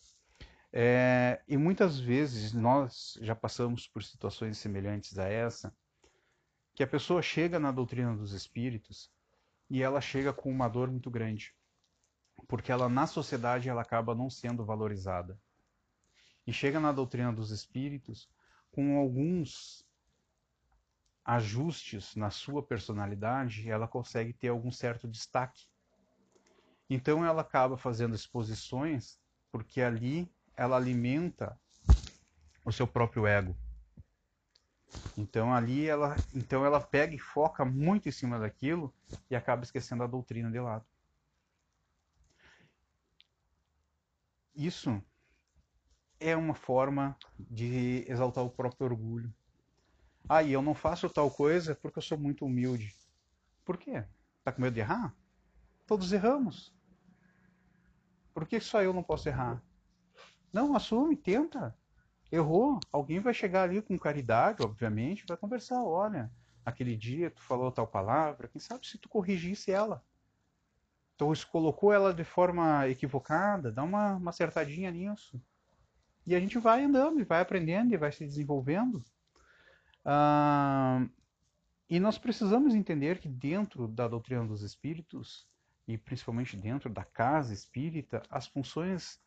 É, 0.72 1.42
e 1.48 1.58
muitas 1.58 2.00
vezes 2.00 2.54
nós 2.54 3.18
já 3.22 3.36
passamos 3.36 3.88
por 3.88 4.04
situações 4.04 4.58
semelhantes 4.58 5.20
a 5.20 5.26
essa, 5.26 5.76
que 6.74 6.82
a 6.82 6.88
pessoa 6.88 7.22
chega 7.22 7.60
na 7.60 7.72
doutrina 7.72 8.16
dos 8.16 8.32
espíritos 8.32 9.12
e 9.70 9.84
ela 9.84 10.02
chega 10.02 10.34
com 10.34 10.50
uma 10.50 10.68
dor 10.68 10.90
muito 10.90 11.12
grande, 11.12 11.54
porque 12.48 12.72
ela 12.72 12.90
na 12.90 13.06
sociedade 13.06 13.70
ela 13.70 13.84
acaba 13.84 14.16
não 14.16 14.30
sendo 14.30 14.66
valorizada. 14.66 15.38
E 16.48 16.52
chega 16.52 16.80
na 16.80 16.92
doutrina 16.92 17.32
dos 17.32 17.52
espíritos 17.52 18.28
com 18.72 18.98
alguns 18.98 19.86
ajustes 21.24 22.16
na 22.16 22.32
sua 22.32 22.64
personalidade, 22.64 23.70
ela 23.70 23.88
consegue 23.88 24.34
ter 24.34 24.48
algum 24.48 24.72
certo 24.72 25.08
destaque 25.08 25.68
então 26.90 27.26
ela 27.26 27.42
acaba 27.42 27.78
fazendo 27.78 28.16
exposições 28.16 29.20
porque 29.52 29.82
ali 29.82 30.32
ela 30.56 30.78
alimenta 30.78 31.60
o 32.66 32.72
seu 32.72 32.88
próprio 32.88 33.28
ego. 33.28 33.56
Então 35.18 35.54
ali 35.54 35.88
ela, 35.88 36.16
então 36.34 36.66
ela 36.66 36.80
pega 36.80 37.14
e 37.14 37.20
foca 37.20 37.64
muito 37.64 38.08
em 38.08 38.12
cima 38.12 38.40
daquilo 38.40 38.94
e 39.30 39.36
acaba 39.36 39.64
esquecendo 39.64 40.04
a 40.04 40.08
doutrina 40.08 40.50
de 40.50 40.60
lado. 40.60 40.86
Isso 44.56 45.02
é 46.20 46.36
uma 46.36 46.54
forma 46.54 47.18
de 47.40 48.06
exaltar 48.08 48.44
o 48.44 48.50
próprio 48.50 48.86
orgulho. 48.86 49.34
Ah, 50.28 50.42
e 50.42 50.54
eu 50.54 50.62
não 50.62 50.74
faço 50.74 51.10
tal 51.10 51.30
coisa 51.30 51.76
porque 51.76 52.00
eu 52.00 52.04
sou 52.04 52.18
muito 52.18 52.46
humilde. 52.46 52.96
Por 53.66 53.78
quê? 53.78 54.04
Tá 54.44 54.52
com 54.52 54.62
medo 54.62 54.74
de 54.74 54.80
errar? 54.80 55.14
Todos 55.86 56.12
erramos. 56.12 56.74
Por 58.34 58.48
que 58.48 58.60
só 58.60 58.82
eu 58.82 58.94
não 58.94 59.04
posso 59.04 59.30
errar? 59.30 59.62
Não, 60.52 60.76
assume, 60.76 61.16
tenta. 61.16 61.76
Errou. 62.32 62.80
Alguém 62.92 63.20
vai 63.20 63.34
chegar 63.34 63.64
ali 63.64 63.82
com 63.82 63.98
caridade, 63.98 64.64
obviamente, 64.64 65.26
vai 65.28 65.38
conversar. 65.38 65.84
Olha, 65.84 66.32
aquele 66.66 66.96
dia 66.96 67.30
tu 67.30 67.42
falou 67.42 67.72
tal 67.72 67.88
palavra, 67.88 68.48
quem 68.48 68.60
sabe 68.60 68.88
se 68.88 68.98
tu 68.98 69.08
corrigisse 69.10 69.72
ela. 69.72 70.04
Então, 71.16 71.32
isso 71.32 71.48
colocou 71.48 71.94
ela 71.94 72.14
de 72.14 72.24
forma 72.24 72.88
equivocada, 72.88 73.72
dá 73.72 73.84
uma, 73.84 74.16
uma 74.16 74.30
acertadinha 74.30 74.90
nisso. 74.92 75.40
E 76.26 76.34
a 76.34 76.40
gente 76.40 76.58
vai 76.58 76.84
andando, 76.84 77.20
e 77.20 77.24
vai 77.24 77.42
aprendendo, 77.42 77.94
e 77.94 77.98
vai 77.98 78.12
se 78.12 78.26
desenvolvendo. 78.26 79.04
Ah, 80.04 81.06
e 81.90 82.00
nós 82.00 82.18
precisamos 82.18 82.74
entender 82.74 83.20
que 83.20 83.30
dentro 83.30 83.88
da 83.88 84.08
doutrina 84.08 84.46
dos 84.46 84.64
espíritos, 84.64 85.48
e 85.88 85.98
principalmente 85.98 86.56
dentro 86.56 86.90
da 86.90 87.04
casa 87.04 87.54
espírita, 87.54 88.22
as 88.30 88.48
funções 88.48 89.20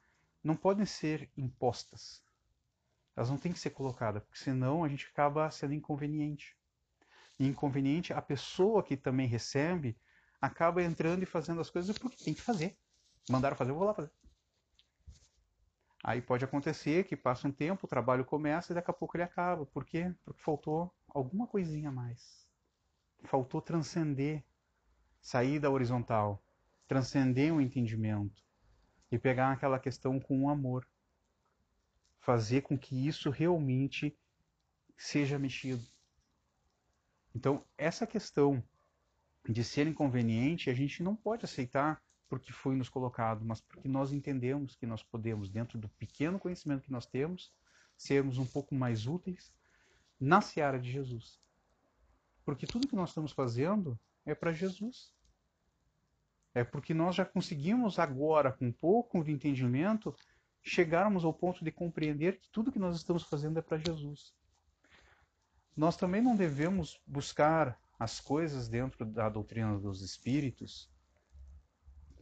não 0.43 0.57
podem 0.57 0.87
ser 0.87 1.31
impostas. 1.37 2.23
Elas 3.15 3.31
não 3.31 3.39
têm 3.39 3.53
que 3.53 3.59
ser 3.59 3.71
colocadas, 3.71 4.23
porque 4.23 4.39
senão 4.39 4.85
a 4.85 4.89
gente 4.89 5.07
acaba 5.07 5.51
sendo 5.51 5.75
inconveniente. 5.75 6.57
E 7.39 7.47
inconveniente, 7.47 8.13
a 8.13 8.23
pessoa 8.23 8.83
que 8.83 8.97
também 8.97 9.27
recebe 9.27 9.99
acaba 10.41 10.83
entrando 10.83 11.23
e 11.23 11.27
fazendo 11.27 11.61
as 11.61 11.71
coisas 11.71 11.97
porque 11.99 12.23
tem 12.23 12.35
que 12.35 12.43
fazer. 12.43 12.79
Mandaram 13.29 13.57
fazer, 13.57 13.73
eu 13.73 13.75
vou 13.75 13.85
lá 13.85 13.95
fazer. 13.95 14.11
Aí 16.05 16.23
pode 16.23 16.45
acontecer 16.45 17.05
que 17.05 17.17
passa 17.17 17.49
um 17.49 17.53
tempo, 17.53 17.85
o 17.85 17.89
trabalho 17.89 18.25
começa 18.25 18.73
e 18.73 18.75
daqui 18.75 18.91
a 18.91 18.95
pouco 18.95 19.17
ele 19.17 19.25
acaba. 19.25 19.67
Por 19.67 19.85
quê? 19.85 20.15
Porque 20.25 20.41
faltou 20.41 20.95
alguma 21.09 21.47
coisinha 21.47 21.89
a 21.89 21.93
mais. 21.93 22.47
Faltou 23.25 23.61
transcender, 23.61 24.45
sair 25.21 25.59
da 25.59 25.69
horizontal, 25.69 26.46
transcender 26.87 27.53
o 27.53 27.61
entendimento 27.61 28.43
e 29.11 29.19
pegar 29.19 29.53
aquela 29.53 29.79
questão 29.79 30.19
com 30.21 30.45
o 30.45 30.49
amor. 30.49 30.87
Fazer 32.21 32.63
com 32.63 32.77
que 32.77 33.07
isso 33.07 33.31
realmente 33.31 34.17
seja 34.97 35.39
mexido. 35.39 35.85
Então, 37.35 37.65
essa 37.77 38.07
questão 38.07 38.63
de 39.49 39.63
ser 39.63 39.87
inconveniente, 39.87 40.71
a 40.71 40.75
gente 40.75 41.03
não 41.03 41.15
pode 41.15 41.45
aceitar 41.45 42.03
porque 42.29 42.53
foi 42.53 42.75
nos 42.75 42.89
colocado, 42.89 43.45
mas 43.45 43.61
porque 43.61 43.89
nós 43.89 44.13
entendemos 44.13 44.75
que 44.75 44.87
nós 44.87 45.03
podemos, 45.03 45.49
dentro 45.49 45.79
do 45.79 45.89
pequeno 45.91 46.39
conhecimento 46.39 46.83
que 46.83 46.91
nós 46.91 47.07
temos, 47.07 47.53
sermos 47.97 48.39
um 48.39 48.47
pouco 48.47 48.75
mais 48.75 49.07
úteis 49.07 49.53
na 50.19 50.41
seara 50.41 50.81
de 50.81 50.91
Jesus. 50.91 51.41
Porque 52.45 52.67
tudo 52.67 52.89
que 52.89 52.97
nós 52.97 53.11
estamos 53.11 53.33
fazendo 53.33 53.99
é 54.25 54.35
para 54.35 54.53
Jesus. 54.53 55.15
É 56.57 56.65
porque 56.65 56.95
nós 56.95 57.15
já 57.15 57.23
conseguimos 57.23 57.99
agora, 57.99 58.51
com 58.51 58.69
um 58.69 58.73
pouco 58.73 59.23
de 59.23 59.31
entendimento, 59.31 60.17
chegarmos 60.63 61.23
ao 61.23 61.35
ponto 61.35 61.63
de 61.63 61.71
compreender 61.71 62.41
que 62.41 62.49
tudo 62.49 62.73
que 62.73 62.79
nós 62.79 62.97
estamos 62.97 63.25
fazendo 63.25 63.59
é 63.59 63.63
para 63.63 63.77
Jesus. 63.77 64.33
Nós 65.77 65.99
também 65.99 66.23
não 66.23 66.35
devemos 66.35 66.99
buscar 67.07 67.79
as 67.99 68.21
coisas 68.21 68.69
dentro 68.69 69.05
da 69.05 69.29
doutrina 69.29 69.79
dos 69.79 70.01
espíritos 70.01 70.91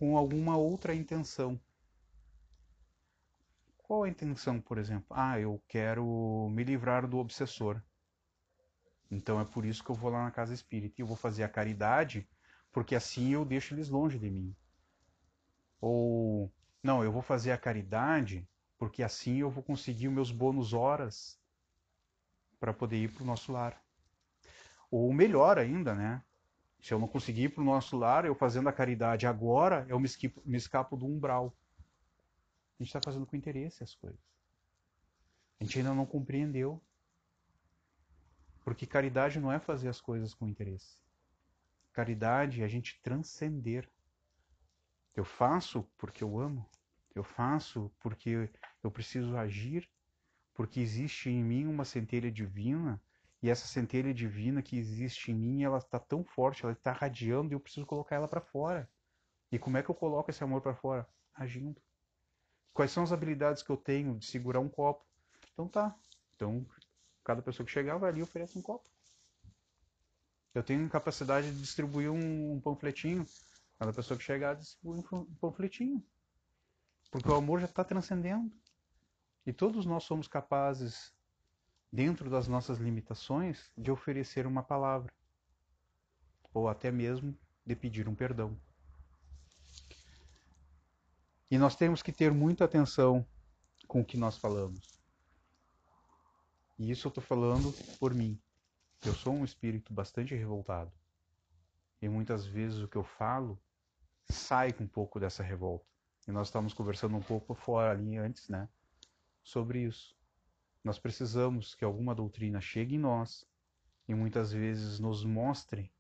com 0.00 0.16
alguma 0.16 0.56
outra 0.56 0.92
intenção. 0.92 1.60
Qual 3.76 4.02
a 4.02 4.08
intenção, 4.08 4.60
por 4.60 4.78
exemplo? 4.78 5.06
Ah, 5.10 5.38
eu 5.38 5.62
quero 5.68 6.48
me 6.50 6.64
livrar 6.64 7.06
do 7.06 7.18
obsessor. 7.18 7.80
Então 9.08 9.40
é 9.40 9.44
por 9.44 9.64
isso 9.64 9.84
que 9.84 9.90
eu 9.90 9.94
vou 9.94 10.10
lá 10.10 10.24
na 10.24 10.32
casa 10.32 10.52
espírita 10.52 10.96
e 10.98 11.02
eu 11.02 11.06
vou 11.06 11.16
fazer 11.16 11.44
a 11.44 11.48
caridade, 11.48 12.28
porque 12.74 12.96
assim 12.96 13.32
eu 13.32 13.44
deixo 13.44 13.72
eles 13.72 13.88
longe 13.88 14.18
de 14.18 14.28
mim. 14.28 14.54
Ou 15.80 16.52
não, 16.82 17.04
eu 17.04 17.12
vou 17.12 17.22
fazer 17.22 17.52
a 17.52 17.56
caridade, 17.56 18.46
porque 18.76 19.00
assim 19.00 19.38
eu 19.38 19.48
vou 19.48 19.62
conseguir 19.62 20.08
meus 20.08 20.32
bônus 20.32 20.72
horas 20.72 21.40
para 22.58 22.74
poder 22.74 22.96
ir 22.96 23.12
para 23.12 23.22
o 23.22 23.26
nosso 23.26 23.52
lar. 23.52 23.80
Ou 24.90 25.12
melhor 25.12 25.56
ainda, 25.56 25.94
né? 25.94 26.20
Se 26.80 26.92
eu 26.92 26.98
não 26.98 27.06
conseguir 27.06 27.44
ir 27.44 27.48
para 27.50 27.62
o 27.62 27.64
nosso 27.64 27.96
lar, 27.96 28.24
eu 28.24 28.34
fazendo 28.34 28.68
a 28.68 28.72
caridade 28.72 29.24
agora, 29.24 29.86
eu 29.88 29.98
me, 30.00 30.06
esquipo, 30.06 30.42
me 30.44 30.56
escapo 30.56 30.96
do 30.96 31.06
umbral. 31.06 31.56
A 32.78 32.82
gente 32.82 32.88
está 32.88 33.00
fazendo 33.00 33.24
com 33.24 33.36
interesse 33.36 33.84
as 33.84 33.94
coisas. 33.94 34.20
A 35.60 35.64
gente 35.64 35.78
ainda 35.78 35.94
não 35.94 36.04
compreendeu. 36.04 36.82
Porque 38.64 38.84
caridade 38.84 39.38
não 39.38 39.52
é 39.52 39.60
fazer 39.60 39.88
as 39.88 40.00
coisas 40.00 40.34
com 40.34 40.48
interesse. 40.48 41.03
Caridade 41.94 42.60
é 42.60 42.64
a 42.64 42.68
gente 42.68 43.00
transcender. 43.02 43.88
Eu 45.14 45.24
faço 45.24 45.88
porque 45.96 46.22
eu 46.22 46.38
amo. 46.38 46.68
Eu 47.14 47.24
faço 47.24 47.90
porque 48.00 48.50
eu 48.82 48.90
preciso 48.90 49.36
agir. 49.36 49.88
Porque 50.52 50.80
existe 50.80 51.30
em 51.30 51.42
mim 51.42 51.66
uma 51.66 51.84
centelha 51.84 52.30
divina 52.30 53.00
e 53.40 53.48
essa 53.48 53.66
centelha 53.66 54.12
divina 54.12 54.62
que 54.62 54.76
existe 54.76 55.30
em 55.30 55.34
mim, 55.34 55.62
ela 55.62 55.78
está 55.78 55.98
tão 55.98 56.24
forte, 56.24 56.64
ela 56.64 56.72
está 56.72 56.92
radiando 56.92 57.52
e 57.52 57.54
eu 57.54 57.60
preciso 57.60 57.86
colocar 57.86 58.16
ela 58.16 58.26
para 58.26 58.40
fora. 58.40 58.90
E 59.52 59.58
como 59.58 59.76
é 59.76 59.82
que 59.82 59.90
eu 59.90 59.94
coloco 59.94 60.30
esse 60.30 60.42
amor 60.42 60.62
para 60.62 60.74
fora? 60.74 61.06
Agindo. 61.34 61.80
Quais 62.72 62.90
são 62.90 63.04
as 63.04 63.12
habilidades 63.12 63.62
que 63.62 63.70
eu 63.70 63.76
tenho 63.76 64.18
de 64.18 64.26
segurar 64.26 64.60
um 64.60 64.68
copo? 64.68 65.06
Então 65.52 65.68
tá. 65.68 65.94
Então, 66.34 66.66
cada 67.22 67.40
pessoa 67.40 67.64
que 67.64 67.70
chegar 67.70 67.98
vai 67.98 68.10
ali 68.10 68.20
e 68.20 68.22
oferece 68.22 68.58
um 68.58 68.62
copo. 68.62 68.88
Eu 70.54 70.62
tenho 70.62 70.88
capacidade 70.88 71.50
de 71.50 71.60
distribuir 71.60 72.10
um, 72.10 72.52
um 72.52 72.60
panfletinho. 72.60 73.26
Cada 73.78 73.92
pessoa 73.92 74.16
que 74.16 74.24
chegar 74.24 74.54
distribui 74.54 75.04
um 75.12 75.24
panfletinho. 75.34 76.02
Porque 77.10 77.28
o 77.28 77.34
amor 77.34 77.58
já 77.58 77.66
está 77.66 77.82
transcendendo. 77.82 78.52
E 79.44 79.52
todos 79.52 79.84
nós 79.84 80.04
somos 80.04 80.28
capazes 80.28 81.12
dentro 81.92 82.30
das 82.30 82.48
nossas 82.48 82.78
limitações, 82.78 83.70
de 83.76 83.90
oferecer 83.90 84.46
uma 84.46 84.62
palavra, 84.62 85.12
ou 86.52 86.68
até 86.68 86.90
mesmo 86.90 87.38
de 87.64 87.76
pedir 87.76 88.08
um 88.08 88.14
perdão. 88.14 88.58
E 91.50 91.58
nós 91.58 91.76
temos 91.76 92.02
que 92.02 92.12
ter 92.12 92.32
muita 92.32 92.64
atenção 92.64 93.24
com 93.86 94.00
o 94.00 94.04
que 94.04 94.16
nós 94.16 94.36
falamos. 94.36 95.00
E 96.76 96.90
isso 96.90 97.06
eu 97.06 97.10
estou 97.10 97.22
falando 97.22 97.72
por 97.98 98.12
mim. 98.12 98.40
Eu 99.02 99.14
sou 99.14 99.34
um 99.34 99.44
espírito 99.44 99.92
bastante 99.92 100.34
revoltado. 100.34 100.92
E 102.00 102.08
muitas 102.08 102.44
vezes 102.46 102.80
o 102.80 102.88
que 102.88 102.96
eu 102.96 103.04
falo 103.04 103.58
sai 104.28 104.72
com 104.72 104.84
um 104.84 104.88
pouco 104.88 105.18
dessa 105.18 105.42
revolta. 105.42 105.86
E 106.26 106.32
nós 106.32 106.48
estávamos 106.48 106.74
conversando 106.74 107.16
um 107.16 107.22
pouco 107.22 107.54
fora 107.54 107.92
ali 107.92 108.16
antes, 108.16 108.48
né? 108.48 108.68
Sobre 109.42 109.80
isso. 109.80 110.16
Nós 110.82 110.98
precisamos 110.98 111.74
que 111.74 111.84
alguma 111.84 112.14
doutrina 112.14 112.60
chegue 112.60 112.96
em 112.96 112.98
nós 112.98 113.46
e 114.06 114.14
muitas 114.14 114.52
vezes 114.52 114.98
nos 114.98 115.24
mostre 115.24 115.90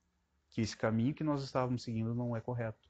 que 0.50 0.60
esse 0.60 0.76
caminho 0.76 1.14
que 1.14 1.24
nós 1.24 1.42
estávamos 1.42 1.82
seguindo 1.82 2.14
não 2.14 2.36
é 2.36 2.40
correto. 2.40 2.88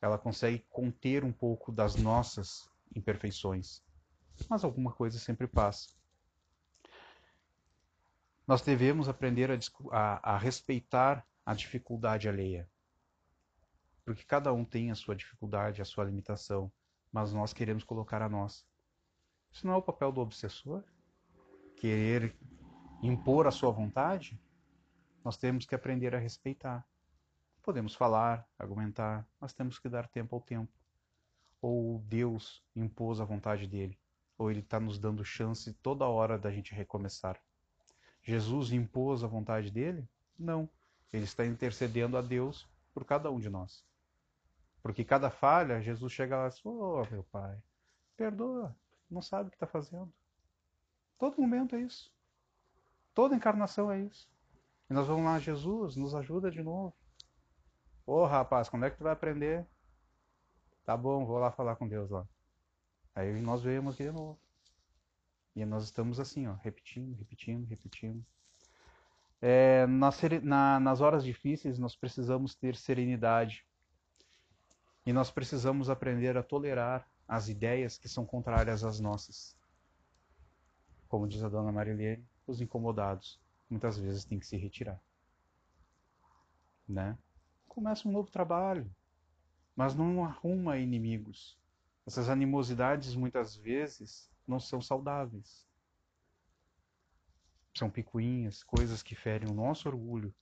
Ela 0.00 0.18
consegue 0.18 0.64
conter 0.70 1.24
um 1.24 1.32
pouco 1.32 1.70
das 1.70 1.96
nossas 1.96 2.70
imperfeições, 2.94 3.82
mas 4.48 4.64
alguma 4.64 4.92
coisa 4.92 5.18
sempre 5.18 5.46
passa. 5.46 5.90
Nós 8.50 8.62
devemos 8.62 9.08
aprender 9.08 9.48
a, 9.48 9.58
a, 9.92 10.34
a 10.34 10.36
respeitar 10.36 11.24
a 11.46 11.54
dificuldade 11.54 12.28
alheia, 12.28 12.68
porque 14.04 14.24
cada 14.24 14.52
um 14.52 14.64
tem 14.64 14.90
a 14.90 14.96
sua 14.96 15.14
dificuldade, 15.14 15.80
a 15.80 15.84
sua 15.84 16.02
limitação, 16.02 16.68
mas 17.12 17.32
nós 17.32 17.52
queremos 17.52 17.84
colocar 17.84 18.20
a 18.20 18.28
nossa. 18.28 18.64
Isso 19.52 19.64
não 19.64 19.74
é 19.74 19.76
o 19.76 19.82
papel 19.82 20.10
do 20.10 20.20
obsessor? 20.20 20.82
Querer 21.76 22.36
impor 23.00 23.46
a 23.46 23.52
sua 23.52 23.70
vontade? 23.70 24.36
Nós 25.24 25.36
temos 25.36 25.64
que 25.64 25.76
aprender 25.76 26.12
a 26.16 26.18
respeitar. 26.18 26.84
Podemos 27.62 27.94
falar, 27.94 28.44
argumentar, 28.58 29.24
mas 29.40 29.52
temos 29.52 29.78
que 29.78 29.88
dar 29.88 30.08
tempo 30.08 30.34
ao 30.34 30.42
tempo. 30.42 30.76
Ou 31.62 32.00
Deus 32.00 32.64
impôs 32.74 33.20
a 33.20 33.24
vontade 33.24 33.68
dele, 33.68 33.96
ou 34.36 34.50
ele 34.50 34.58
está 34.58 34.80
nos 34.80 34.98
dando 34.98 35.24
chance 35.24 35.72
toda 35.74 36.08
hora 36.08 36.36
da 36.36 36.50
gente 36.50 36.74
recomeçar. 36.74 37.40
Jesus 38.22 38.72
impôs 38.72 39.24
a 39.24 39.26
vontade 39.26 39.70
dele? 39.70 40.08
Não. 40.38 40.68
Ele 41.12 41.24
está 41.24 41.44
intercedendo 41.44 42.16
a 42.16 42.22
Deus 42.22 42.68
por 42.92 43.04
cada 43.04 43.30
um 43.30 43.38
de 43.38 43.48
nós. 43.48 43.84
Porque 44.82 45.04
cada 45.04 45.30
falha, 45.30 45.80
Jesus 45.80 46.12
chega 46.12 46.36
lá 46.36 46.46
e 46.46 46.50
diz: 46.50 46.64
Oh, 46.64 47.04
meu 47.10 47.24
Pai, 47.24 47.58
perdoa, 48.16 48.74
não 49.10 49.20
sabe 49.20 49.48
o 49.48 49.50
que 49.50 49.56
está 49.56 49.66
fazendo. 49.66 50.12
Todo 51.18 51.40
momento 51.40 51.76
é 51.76 51.80
isso. 51.80 52.12
Toda 53.14 53.34
encarnação 53.34 53.90
é 53.90 54.00
isso. 54.00 54.28
E 54.88 54.94
nós 54.94 55.06
vamos 55.06 55.24
lá, 55.24 55.38
Jesus, 55.38 55.96
nos 55.96 56.14
ajuda 56.14 56.50
de 56.50 56.62
novo. 56.62 56.94
Ô 58.06 58.22
oh, 58.22 58.26
rapaz, 58.26 58.68
quando 58.68 58.86
é 58.86 58.90
que 58.90 58.96
tu 58.96 59.04
vai 59.04 59.12
aprender? 59.12 59.66
Tá 60.84 60.96
bom, 60.96 61.24
vou 61.26 61.38
lá 61.38 61.50
falar 61.50 61.76
com 61.76 61.86
Deus 61.86 62.10
lá. 62.10 62.26
Aí 63.14 63.40
nós 63.40 63.62
vemos 63.62 63.96
de 63.96 64.10
novo. 64.10 64.38
E 65.60 65.66
nós 65.66 65.84
estamos 65.84 66.18
assim, 66.18 66.46
ó, 66.46 66.54
repetindo, 66.54 67.14
repetindo, 67.18 67.66
repetindo. 67.66 68.24
É, 69.42 69.86
nas, 69.86 70.18
na, 70.42 70.80
nas 70.80 71.02
horas 71.02 71.22
difíceis, 71.22 71.78
nós 71.78 71.94
precisamos 71.94 72.54
ter 72.54 72.74
serenidade. 72.74 73.66
E 75.04 75.12
nós 75.12 75.30
precisamos 75.30 75.90
aprender 75.90 76.34
a 76.38 76.42
tolerar 76.42 77.06
as 77.28 77.50
ideias 77.50 77.98
que 77.98 78.08
são 78.08 78.24
contrárias 78.24 78.82
às 78.82 79.00
nossas. 79.00 79.54
Como 81.08 81.28
diz 81.28 81.44
a 81.44 81.48
dona 81.50 81.70
Marilene, 81.70 82.24
os 82.46 82.62
incomodados 82.62 83.38
muitas 83.68 83.98
vezes 83.98 84.24
têm 84.24 84.38
que 84.38 84.46
se 84.46 84.56
retirar. 84.56 84.98
Né? 86.88 87.18
Começa 87.68 88.08
um 88.08 88.12
novo 88.12 88.30
trabalho, 88.30 88.90
mas 89.76 89.94
não 89.94 90.24
arruma 90.24 90.78
inimigos. 90.78 91.58
Essas 92.06 92.30
animosidades 92.30 93.14
muitas 93.14 93.54
vezes 93.54 94.29
não 94.50 94.58
são 94.60 94.82
saudáveis. 94.82 95.66
São 97.72 97.88
picuinhas, 97.88 98.64
coisas 98.64 99.02
que 99.02 99.14
ferem 99.14 99.48
o 99.48 99.54
nosso 99.54 99.88
orgulho. 99.88 100.34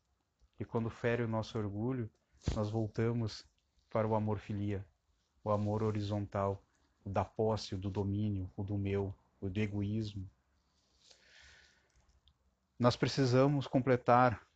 E 0.58 0.64
quando 0.64 0.88
fere 0.88 1.22
o 1.22 1.28
nosso 1.28 1.58
orgulho, 1.58 2.10
nós 2.54 2.70
voltamos 2.70 3.46
para 3.90 4.08
o 4.08 4.14
amor 4.14 4.38
filia, 4.38 4.84
o 5.44 5.50
amor 5.50 5.82
horizontal, 5.82 6.62
o 7.04 7.10
da 7.10 7.24
posse, 7.24 7.74
o 7.74 7.78
do 7.78 7.90
domínio, 7.90 8.50
o 8.56 8.64
do 8.64 8.76
meu, 8.76 9.14
o 9.40 9.48
do 9.48 9.60
egoísmo. 9.60 10.28
Nós 12.78 12.96
precisamos 12.96 13.66
completar 13.66 14.46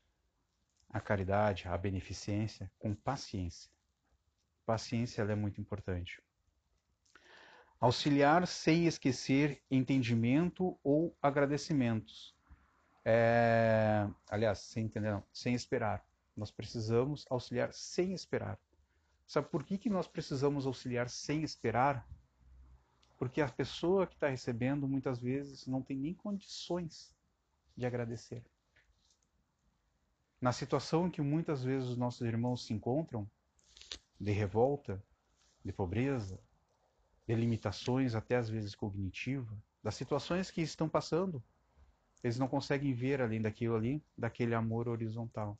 a 0.89 1.01
caridade, 1.01 1.69
a 1.69 1.77
beneficência 1.77 2.71
com 2.79 2.95
paciência. 2.95 3.71
Paciência 4.65 5.23
é 5.23 5.35
muito 5.35 5.61
importante. 5.61 6.23
Auxiliar 7.83 8.47
sem 8.47 8.87
esquecer 8.87 9.61
entendimento 9.69 10.79
ou 10.85 11.17
agradecimentos. 11.21 12.33
É... 13.05 14.09
Aliás, 14.31 14.61
sem 14.61 14.85
entender, 14.85 15.11
não, 15.11 15.25
sem 15.33 15.53
esperar. 15.53 16.07
Nós 16.37 16.49
precisamos 16.49 17.27
auxiliar 17.29 17.73
sem 17.73 18.13
esperar. 18.13 18.57
Sabe 19.27 19.49
por 19.49 19.65
que, 19.65 19.77
que 19.77 19.91
nós 19.91 20.07
precisamos 20.07 20.65
auxiliar 20.65 21.11
sem 21.11 21.43
esperar? 21.43 22.09
Porque 23.19 23.41
a 23.41 23.49
pessoa 23.49 24.07
que 24.07 24.15
está 24.15 24.29
recebendo 24.29 24.87
muitas 24.87 25.19
vezes 25.19 25.67
não 25.67 25.83
tem 25.83 25.97
nem 25.97 26.15
condições 26.15 27.13
de 27.77 27.85
agradecer. 27.85 28.45
Na 30.41 30.53
situação 30.53 31.09
em 31.09 31.11
que 31.11 31.21
muitas 31.21 31.65
vezes 31.65 31.89
os 31.89 31.97
nossos 31.97 32.25
irmãos 32.25 32.65
se 32.65 32.73
encontram, 32.73 33.29
de 34.21 34.31
revolta, 34.31 35.03
de 35.65 35.73
pobreza, 35.73 36.39
de 37.27 37.35
limitações 37.35 38.15
até 38.15 38.37
às 38.37 38.49
vezes 38.49 38.75
cognitiva, 38.75 39.57
das 39.83 39.95
situações 39.95 40.51
que 40.51 40.61
estão 40.61 40.89
passando. 40.89 41.43
Eles 42.23 42.39
não 42.39 42.47
conseguem 42.47 42.93
ver 42.93 43.21
além 43.21 43.41
daquilo 43.41 43.75
ali, 43.75 44.03
daquele 44.17 44.55
amor 44.55 44.89
horizontal. 44.89 45.59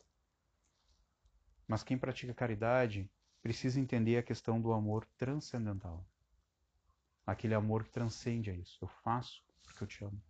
Mas 1.67 1.83
quem 1.83 1.99
pratica 1.99 2.35
caridade 2.35 3.11
precisa 3.43 3.81
entender 3.81 4.17
a 4.17 4.23
questão 4.23 4.61
do 4.61 4.73
amor 4.73 5.05
transcendental. 5.17 6.05
Aquele 7.27 7.55
amor 7.55 7.85
que 7.85 7.91
transcende 7.91 8.51
a 8.51 8.55
isso. 8.55 8.79
Eu 8.81 8.89
faço 8.89 9.43
porque 9.63 9.83
eu 9.83 9.89
te 9.89 10.05
amo. 10.05 10.23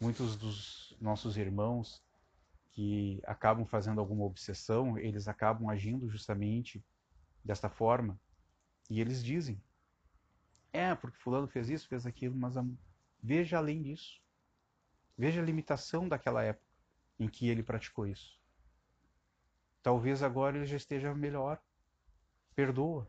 Muitos 0.00 0.36
dos 0.36 0.96
nossos 1.00 1.36
irmãos 1.36 2.04
que 2.70 3.20
acabam 3.24 3.64
fazendo 3.64 4.00
alguma 4.00 4.24
obsessão, 4.24 4.98
eles 4.98 5.26
acabam 5.26 5.70
agindo 5.70 6.08
justamente 6.08 6.84
desta 7.46 7.70
forma. 7.70 8.20
E 8.90 9.00
eles 9.00 9.24
dizem: 9.24 9.62
é, 10.72 10.94
porque 10.94 11.16
Fulano 11.16 11.46
fez 11.46 11.70
isso, 11.70 11.88
fez 11.88 12.04
aquilo, 12.04 12.36
mas 12.36 12.54
veja 13.22 13.56
além 13.56 13.80
disso. 13.80 14.20
Veja 15.16 15.40
a 15.40 15.44
limitação 15.44 16.06
daquela 16.06 16.42
época 16.42 16.66
em 17.18 17.28
que 17.28 17.48
ele 17.48 17.62
praticou 17.62 18.06
isso. 18.06 18.38
Talvez 19.82 20.22
agora 20.22 20.58
ele 20.58 20.66
já 20.66 20.76
esteja 20.76 21.14
melhor. 21.14 21.58
Perdoa. 22.54 23.08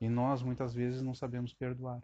E 0.00 0.08
nós 0.08 0.42
muitas 0.42 0.74
vezes 0.74 1.00
não 1.00 1.14
sabemos 1.14 1.54
perdoar. 1.54 2.02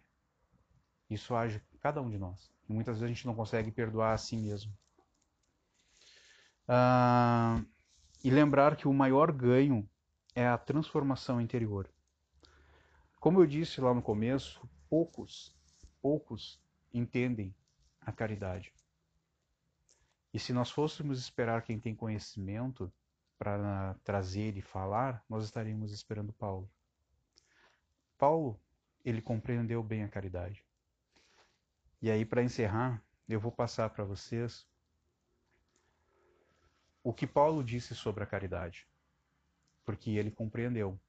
Isso 1.09 1.35
age 1.35 1.61
cada 1.79 2.01
um 2.01 2.09
de 2.09 2.17
nós. 2.17 2.51
E 2.67 2.73
muitas 2.73 2.95
vezes 2.95 3.03
a 3.03 3.13
gente 3.13 3.27
não 3.27 3.35
consegue 3.35 3.71
perdoar 3.71 4.13
a 4.13 4.17
si 4.17 4.35
mesmo. 4.35 4.75
Ah, 6.67 7.61
e 8.23 8.31
lembrar 8.31 8.75
que 8.75 8.87
o 8.87 8.93
maior 8.93 9.31
ganho 9.31 9.87
é 10.35 10.45
a 10.45 10.57
transformação 10.57 11.39
interior. 11.39 11.89
Como 13.21 13.39
eu 13.39 13.47
disse 13.47 13.79
lá 13.79 13.93
no 13.93 14.01
começo, 14.01 14.69
poucos, 14.89 15.55
poucos 16.01 16.61
entendem 16.93 17.55
a 18.01 18.11
caridade. 18.11 18.73
E 20.33 20.37
se 20.37 20.51
nós 20.51 20.69
fôssemos 20.69 21.17
esperar 21.17 21.63
quem 21.63 21.79
tem 21.79 21.95
conhecimento 21.95 22.91
para 23.37 23.95
trazer 24.03 24.57
e 24.57 24.61
falar, 24.61 25.23
nós 25.29 25.45
estaríamos 25.45 25.93
esperando 25.93 26.33
Paulo. 26.33 26.69
Paulo, 28.17 28.59
ele 29.05 29.21
compreendeu 29.21 29.81
bem 29.81 30.03
a 30.03 30.09
caridade. 30.09 30.65
E 32.01 32.11
aí, 32.11 32.25
para 32.25 32.43
encerrar, 32.43 33.01
eu 33.27 33.39
vou 33.39 33.51
passar 33.51 33.89
para 33.89 34.03
vocês 34.03 34.67
o 37.01 37.13
que 37.13 37.25
Paulo 37.25 37.63
disse 37.63 37.95
sobre 37.95 38.23
a 38.23 38.27
caridade 38.27 38.85
porque 39.85 40.11
ele 40.11 40.31
compreendeu. 40.31 40.99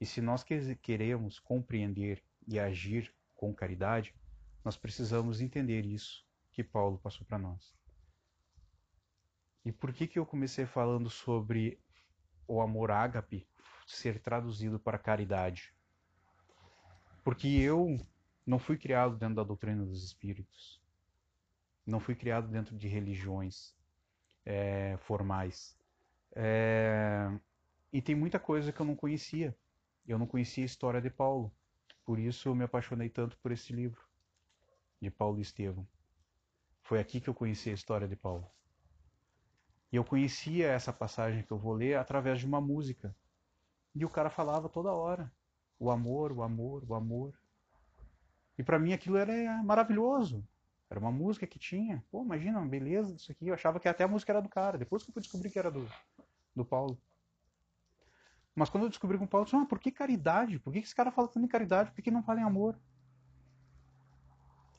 E 0.00 0.06
se 0.06 0.20
nós 0.20 0.44
queremos 0.82 1.38
compreender 1.38 2.22
e 2.46 2.58
agir 2.58 3.12
com 3.34 3.54
caridade, 3.54 4.14
nós 4.64 4.76
precisamos 4.76 5.40
entender 5.40 5.84
isso 5.84 6.26
que 6.50 6.64
Paulo 6.64 6.98
passou 6.98 7.26
para 7.26 7.38
nós. 7.38 7.76
E 9.64 9.72
por 9.72 9.92
que 9.92 10.06
que 10.06 10.18
eu 10.18 10.24
comecei 10.24 10.66
falando 10.66 11.10
sobre 11.10 11.78
o 12.46 12.60
amor 12.60 12.90
ágape 12.90 13.46
ser 13.86 14.20
traduzido 14.20 14.78
para 14.78 14.98
caridade? 14.98 15.74
Porque 17.22 17.48
eu 17.48 17.98
não 18.46 18.58
fui 18.58 18.78
criado 18.78 19.16
dentro 19.16 19.36
da 19.36 19.44
doutrina 19.44 19.84
dos 19.84 20.02
espíritos. 20.02 20.80
Não 21.84 22.00
fui 22.00 22.14
criado 22.14 22.48
dentro 22.48 22.76
de 22.76 22.88
religiões 22.88 23.76
é, 24.44 24.96
formais. 24.98 25.76
É, 26.34 27.30
e 27.92 28.02
tem 28.02 28.14
muita 28.14 28.38
coisa 28.38 28.72
que 28.72 28.80
eu 28.80 28.86
não 28.86 28.94
conhecia. 28.94 29.56
Eu 30.06 30.18
não 30.18 30.26
conhecia 30.26 30.64
a 30.64 30.66
história 30.66 31.00
de 31.00 31.10
Paulo. 31.10 31.52
Por 32.04 32.18
isso 32.18 32.48
eu 32.48 32.54
me 32.54 32.64
apaixonei 32.64 33.08
tanto 33.08 33.36
por 33.38 33.52
esse 33.52 33.72
livro, 33.72 34.00
de 35.00 35.10
Paulo 35.10 35.40
Estevam. 35.40 35.86
Foi 36.82 36.98
aqui 36.98 37.20
que 37.20 37.28
eu 37.28 37.34
conheci 37.34 37.68
a 37.70 37.74
história 37.74 38.08
de 38.08 38.16
Paulo. 38.16 38.50
E 39.92 39.96
eu 39.96 40.04
conhecia 40.04 40.68
essa 40.68 40.92
passagem 40.92 41.42
que 41.42 41.50
eu 41.50 41.58
vou 41.58 41.72
ler 41.72 41.98
através 41.98 42.40
de 42.40 42.46
uma 42.46 42.60
música. 42.60 43.14
E 43.94 44.04
o 44.04 44.10
cara 44.10 44.30
falava 44.30 44.68
toda 44.68 44.92
hora: 44.92 45.30
o 45.78 45.90
amor, 45.90 46.32
o 46.32 46.42
amor, 46.42 46.84
o 46.86 46.94
amor. 46.94 47.38
E 48.56 48.62
para 48.62 48.78
mim 48.78 48.92
aquilo 48.92 49.16
era 49.16 49.62
maravilhoso. 49.62 50.46
Era 50.90 51.00
uma 51.00 51.12
música 51.12 51.46
que 51.46 51.58
tinha. 51.58 52.02
Pô, 52.10 52.22
imagina, 52.22 52.60
beleza 52.64 53.14
disso 53.14 53.30
aqui. 53.32 53.48
Eu 53.48 53.54
achava 53.54 53.78
que 53.78 53.88
até 53.88 54.04
a 54.04 54.08
música 54.08 54.32
era 54.32 54.40
do 54.40 54.48
cara. 54.48 54.78
Depois 54.78 55.02
que 55.02 55.10
eu 55.10 55.12
fui 55.12 55.22
descobrir 55.22 55.50
que 55.50 55.58
era 55.58 55.70
do, 55.70 55.86
do 56.56 56.64
Paulo. 56.64 56.98
Mas 58.58 58.68
quando 58.68 58.82
eu 58.82 58.88
descobri 58.88 59.16
com 59.16 59.24
Paulo, 59.24 59.42
eu 59.42 59.44
disse, 59.44 59.56
ah, 59.56 59.64
por 59.64 59.78
que 59.78 59.92
caridade? 59.92 60.58
Por 60.58 60.72
que 60.72 60.80
esse 60.80 60.92
cara 60.92 61.12
fala 61.12 61.28
tanto 61.28 61.44
em 61.44 61.48
caridade? 61.48 61.92
Por 61.92 62.02
que 62.02 62.10
não 62.10 62.24
fala 62.24 62.40
em 62.40 62.42
amor? 62.42 62.76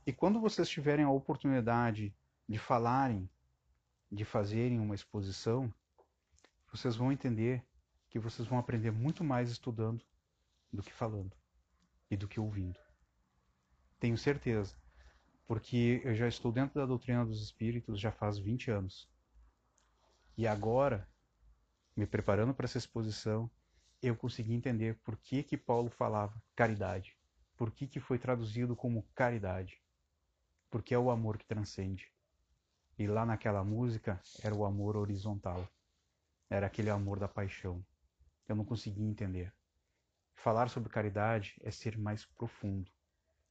E 0.06 0.12
quando 0.12 0.42
vocês 0.42 0.68
tiverem 0.68 1.06
a 1.06 1.10
oportunidade 1.10 2.14
de 2.46 2.60
falarem, 2.60 3.30
de 4.12 4.26
fazerem 4.26 4.82
uma 4.82 4.96
exposição, 4.96 5.74
vocês 6.70 6.98
vão 6.98 7.10
entender 7.10 7.66
que 8.10 8.20
vocês 8.20 8.46
vão 8.46 8.60
aprender 8.60 8.92
muito 8.92 9.24
mais 9.24 9.50
estudando 9.50 10.04
do 10.74 10.84
que 10.84 10.92
falando 10.92 11.34
e 12.12 12.18
do 12.18 12.28
que 12.28 12.38
ouvindo. 12.38 12.80
Tenho 13.98 14.18
certeza, 14.18 14.76
porque 15.48 16.02
eu 16.04 16.14
já 16.16 16.28
estou 16.28 16.52
dentro 16.52 16.82
da 16.82 16.86
doutrina 16.86 17.26
dos 17.26 17.42
espíritos 17.42 17.98
já 17.98 18.12
faz 18.12 18.38
20 18.38 18.72
anos. 18.72 19.10
E 20.36 20.46
agora, 20.46 21.08
me 21.96 22.06
preparando 22.06 22.54
para 22.54 22.66
essa 22.66 22.78
exposição, 22.78 23.50
eu 24.02 24.16
consegui 24.16 24.54
entender 24.54 24.96
por 25.04 25.18
que, 25.18 25.44
que 25.44 25.58
Paulo 25.58 25.90
falava 25.90 26.42
caridade. 26.56 27.18
Por 27.58 27.72
que, 27.72 27.88
que 27.88 28.00
foi 28.00 28.18
traduzido 28.18 28.76
como 28.76 29.04
caridade. 29.14 29.82
Porque 30.70 30.94
é 30.94 31.00
o 31.00 31.10
amor 31.10 31.38
que 31.38 31.46
transcende. 31.46 32.10
E 32.98 33.08
lá 33.08 33.26
naquela 33.26 33.64
música 33.64 34.22
era 34.42 34.56
o 34.56 34.66
amor 34.66 34.96
horizontal. 34.96 35.68
Era 36.50 36.68
aquele 36.68 36.90
amor 36.90 37.20
da 37.20 37.28
paixão. 37.28 37.84
Eu 38.48 38.56
não 38.56 38.66
conseguia 38.66 39.06
entender. 39.06 39.54
Falar 40.36 40.70
sobre 40.70 40.90
caridade 40.90 41.56
é 41.62 41.70
ser 41.70 41.98
mais 41.98 42.26
profundo. 42.26 42.90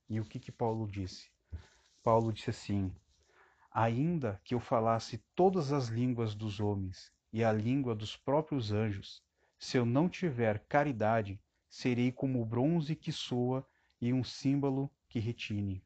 E 0.09 0.21
o 0.21 0.25
que, 0.25 0.41
que 0.41 0.51
Paulo 0.51 0.91
disse? 0.91 1.31
Paulo 2.03 2.33
disse 2.33 2.49
assim: 2.49 2.91
Ainda 3.71 4.41
que 4.43 4.55
eu 4.55 4.61
falasse 4.61 5.19
todas 5.35 5.71
as 5.73 5.89
línguas 5.89 6.35
dos 6.35 6.61
homens 6.61 7.13
e 7.31 7.45
a 7.45 7.53
língua 7.53 7.95
dos 7.95 8.17
próprios 8.17 8.73
anjos, 8.73 9.23
se 9.59 9.77
eu 9.77 9.85
não 9.85 10.09
tiver 10.09 10.61
caridade, 10.69 11.41
serei 11.69 12.13
como 12.13 12.41
o 12.41 12.47
bronze 12.47 12.95
que 12.95 13.13
soa 13.13 13.67
e 14.01 14.13
um 14.13 14.23
símbolo 14.23 14.91
que 15.09 15.19
retine. 15.19 15.83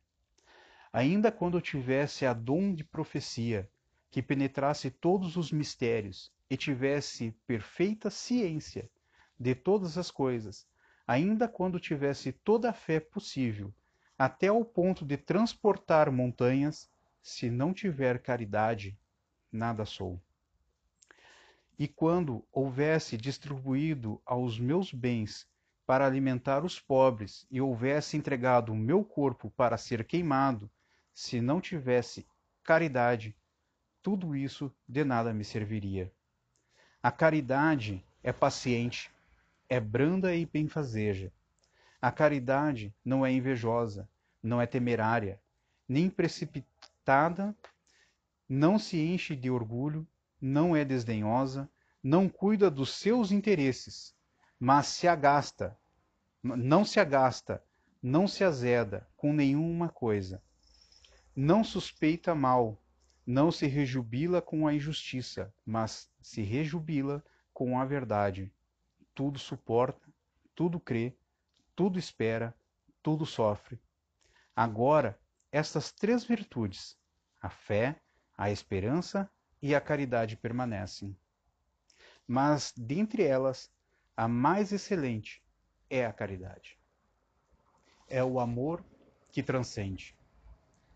ainda 0.93 1.33
quando 1.33 1.57
eu 1.57 1.62
tivesse 1.62 2.27
a 2.27 2.35
dom 2.35 2.75
de 2.75 2.85
profecia, 2.85 3.68
que 4.11 4.23
penetrasse 4.23 4.91
todos 4.91 5.37
os 5.37 5.51
mistérios 5.51 6.31
e 6.51 6.57
tivesse 6.57 7.33
perfeita 7.47 8.11
ciência 8.11 8.91
de 9.41 9.55
todas 9.55 9.97
as 9.97 10.11
coisas, 10.11 10.66
ainda 11.07 11.49
quando 11.49 11.81
tivesse 11.81 12.31
toda 12.31 12.68
a 12.70 12.73
fé 12.75 13.01
possível, 13.01 13.73
até 14.18 14.49
ao 14.49 14.64
ponto 14.64 15.05
de 15.05 15.16
transportar 15.16 16.12
montanhas, 16.12 16.91
se 17.23 17.51
não 17.51 17.73
tiver 17.73 18.20
caridade, 18.20 18.99
nada 19.51 19.87
sou. 19.87 20.20
E 21.83 21.89
quando 21.89 22.47
houvesse 22.53 23.16
distribuído 23.16 24.22
aos 24.24 24.57
meus 24.57 24.93
bens 24.93 25.49
para 25.85 26.07
alimentar 26.07 26.64
os 26.64 26.78
pobres 26.78 27.45
e 27.51 27.61
houvesse 27.61 28.16
entregado 28.16 28.70
o 28.70 28.76
meu 28.76 29.05
corpo 29.05 29.51
para 29.57 29.76
ser 29.76 30.05
queimado, 30.05 30.70
se 31.12 31.41
não 31.41 31.61
tivesse 31.61 32.24
caridade, 32.62 33.35
tudo 34.01 34.37
isso 34.37 34.72
de 34.89 35.03
nada 35.03 35.35
me 35.35 35.45
serviria. 35.45 36.09
A 37.03 37.11
caridade 37.11 38.07
é 38.22 38.33
paciente, 38.33 39.11
é 39.68 39.80
branda 39.80 40.37
e 40.37 40.47
benfazeja. 40.47 41.33
A 42.01 42.12
caridade 42.12 42.95
não 43.05 43.26
é 43.26 43.33
invejosa, 43.33 44.09
não 44.41 44.62
é 44.62 44.68
temerária, 44.68 45.41
nem 45.89 46.09
precipitada, 46.09 47.53
não 48.49 48.78
se 48.78 49.01
enche 49.01 49.35
de 49.35 49.51
orgulho, 49.51 50.07
não 50.41 50.74
é 50.74 50.85
desdenhosa, 50.85 51.68
não 52.03 52.29
cuida 52.29 52.71
dos 52.71 52.95
seus 52.95 53.31
interesses, 53.31 54.15
mas 54.59 54.87
se 54.87 55.07
agasta, 55.07 55.79
não 56.43 56.85
se 56.85 56.99
agasta, 56.99 57.63
não 58.03 58.27
se 58.27 58.43
azeda 58.43 59.09
com 59.17 59.33
nenhuma 59.33 59.89
coisa. 59.89 60.43
Não 61.35 61.63
suspeita 61.63 62.35
mal, 62.35 62.83
não 63.25 63.53
se 63.53 63.67
rejubila 63.67 64.43
com 64.43 64.67
a 64.67 64.75
injustiça, 64.75 65.55
mas 65.65 66.11
se 66.21 66.43
rejubila 66.43 67.25
com 67.53 67.79
a 67.79 67.85
verdade. 67.85 68.53
Tudo 69.15 69.39
suporta, 69.39 70.13
tudo 70.55 70.81
crê, 70.81 71.17
tudo 71.77 71.99
espera, 71.99 72.55
tudo 73.03 73.25
sofre. 73.25 73.81
Agora, 74.55 75.19
estas 75.53 75.93
três 75.93 76.25
virtudes, 76.25 76.99
a 77.41 77.49
fé, 77.49 78.01
a 78.37 78.51
esperança 78.51 79.31
e 79.61 79.75
a 79.75 79.81
caridade 79.81 80.37
permanecem. 80.37 81.17
Mas, 82.27 82.73
dentre 82.77 83.25
elas, 83.25 83.70
a 84.16 84.29
mais 84.29 84.73
excelente 84.73 85.43
é 85.91 86.07
a 86.07 86.12
caridade. 86.12 86.79
É 88.09 88.23
o 88.23 88.39
amor 88.39 88.85
que 89.31 89.43
transcende. 89.43 90.16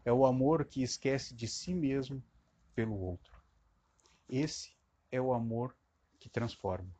É 0.04 0.12
o 0.12 0.24
amor 0.24 0.64
que 0.64 0.82
esquece 0.82 1.34
de 1.34 1.48
si 1.48 1.74
mesmo 1.74 2.22
pelo 2.74 2.98
outro. 2.98 3.42
Esse 4.28 4.76
é 5.10 5.20
o 5.20 5.32
amor 5.32 5.76
que 6.18 6.28
transforma. 6.28 6.94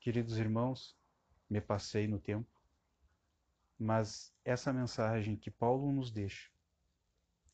Queridos 0.00 0.38
irmãos, 0.38 0.96
me 1.48 1.60
passei 1.60 2.08
no 2.08 2.18
tempo, 2.18 2.50
mas 3.78 4.34
essa 4.44 4.72
mensagem 4.72 5.36
que 5.36 5.50
Paulo 5.50 5.92
nos 5.92 6.10
deixa 6.10 6.50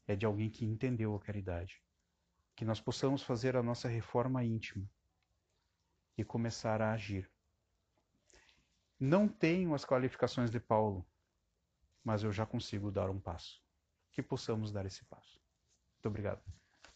é 0.07 0.17
de 0.17 0.27
alguém 0.27 0.51
que 0.51 0.65
entendeu 0.65 1.15
a 1.15 1.21
caridade. 1.21 1.83
Que 2.57 2.65
nós 2.65 2.81
possamos 2.81 3.23
fazer 3.23 3.57
a 3.57 3.63
nossa 3.63 3.89
reforma 3.89 4.45
íntima 4.45 4.89
e 6.21 6.25
começar 6.25 6.83
a 6.83 6.93
agir. 6.93 7.31
Não 8.99 9.27
tenho 9.27 9.75
as 9.75 9.85
qualificações 9.85 10.51
de 10.51 10.61
Paulo, 10.61 11.07
mas 12.05 12.23
eu 12.23 12.31
já 12.31 12.45
consigo 12.45 12.91
dar 12.91 13.09
um 13.09 13.19
passo. 13.19 13.63
Que 14.13 14.23
possamos 14.23 14.71
dar 14.71 14.85
esse 14.85 15.05
passo. 15.07 15.41
Muito 15.95 16.07
obrigado. 16.07 16.43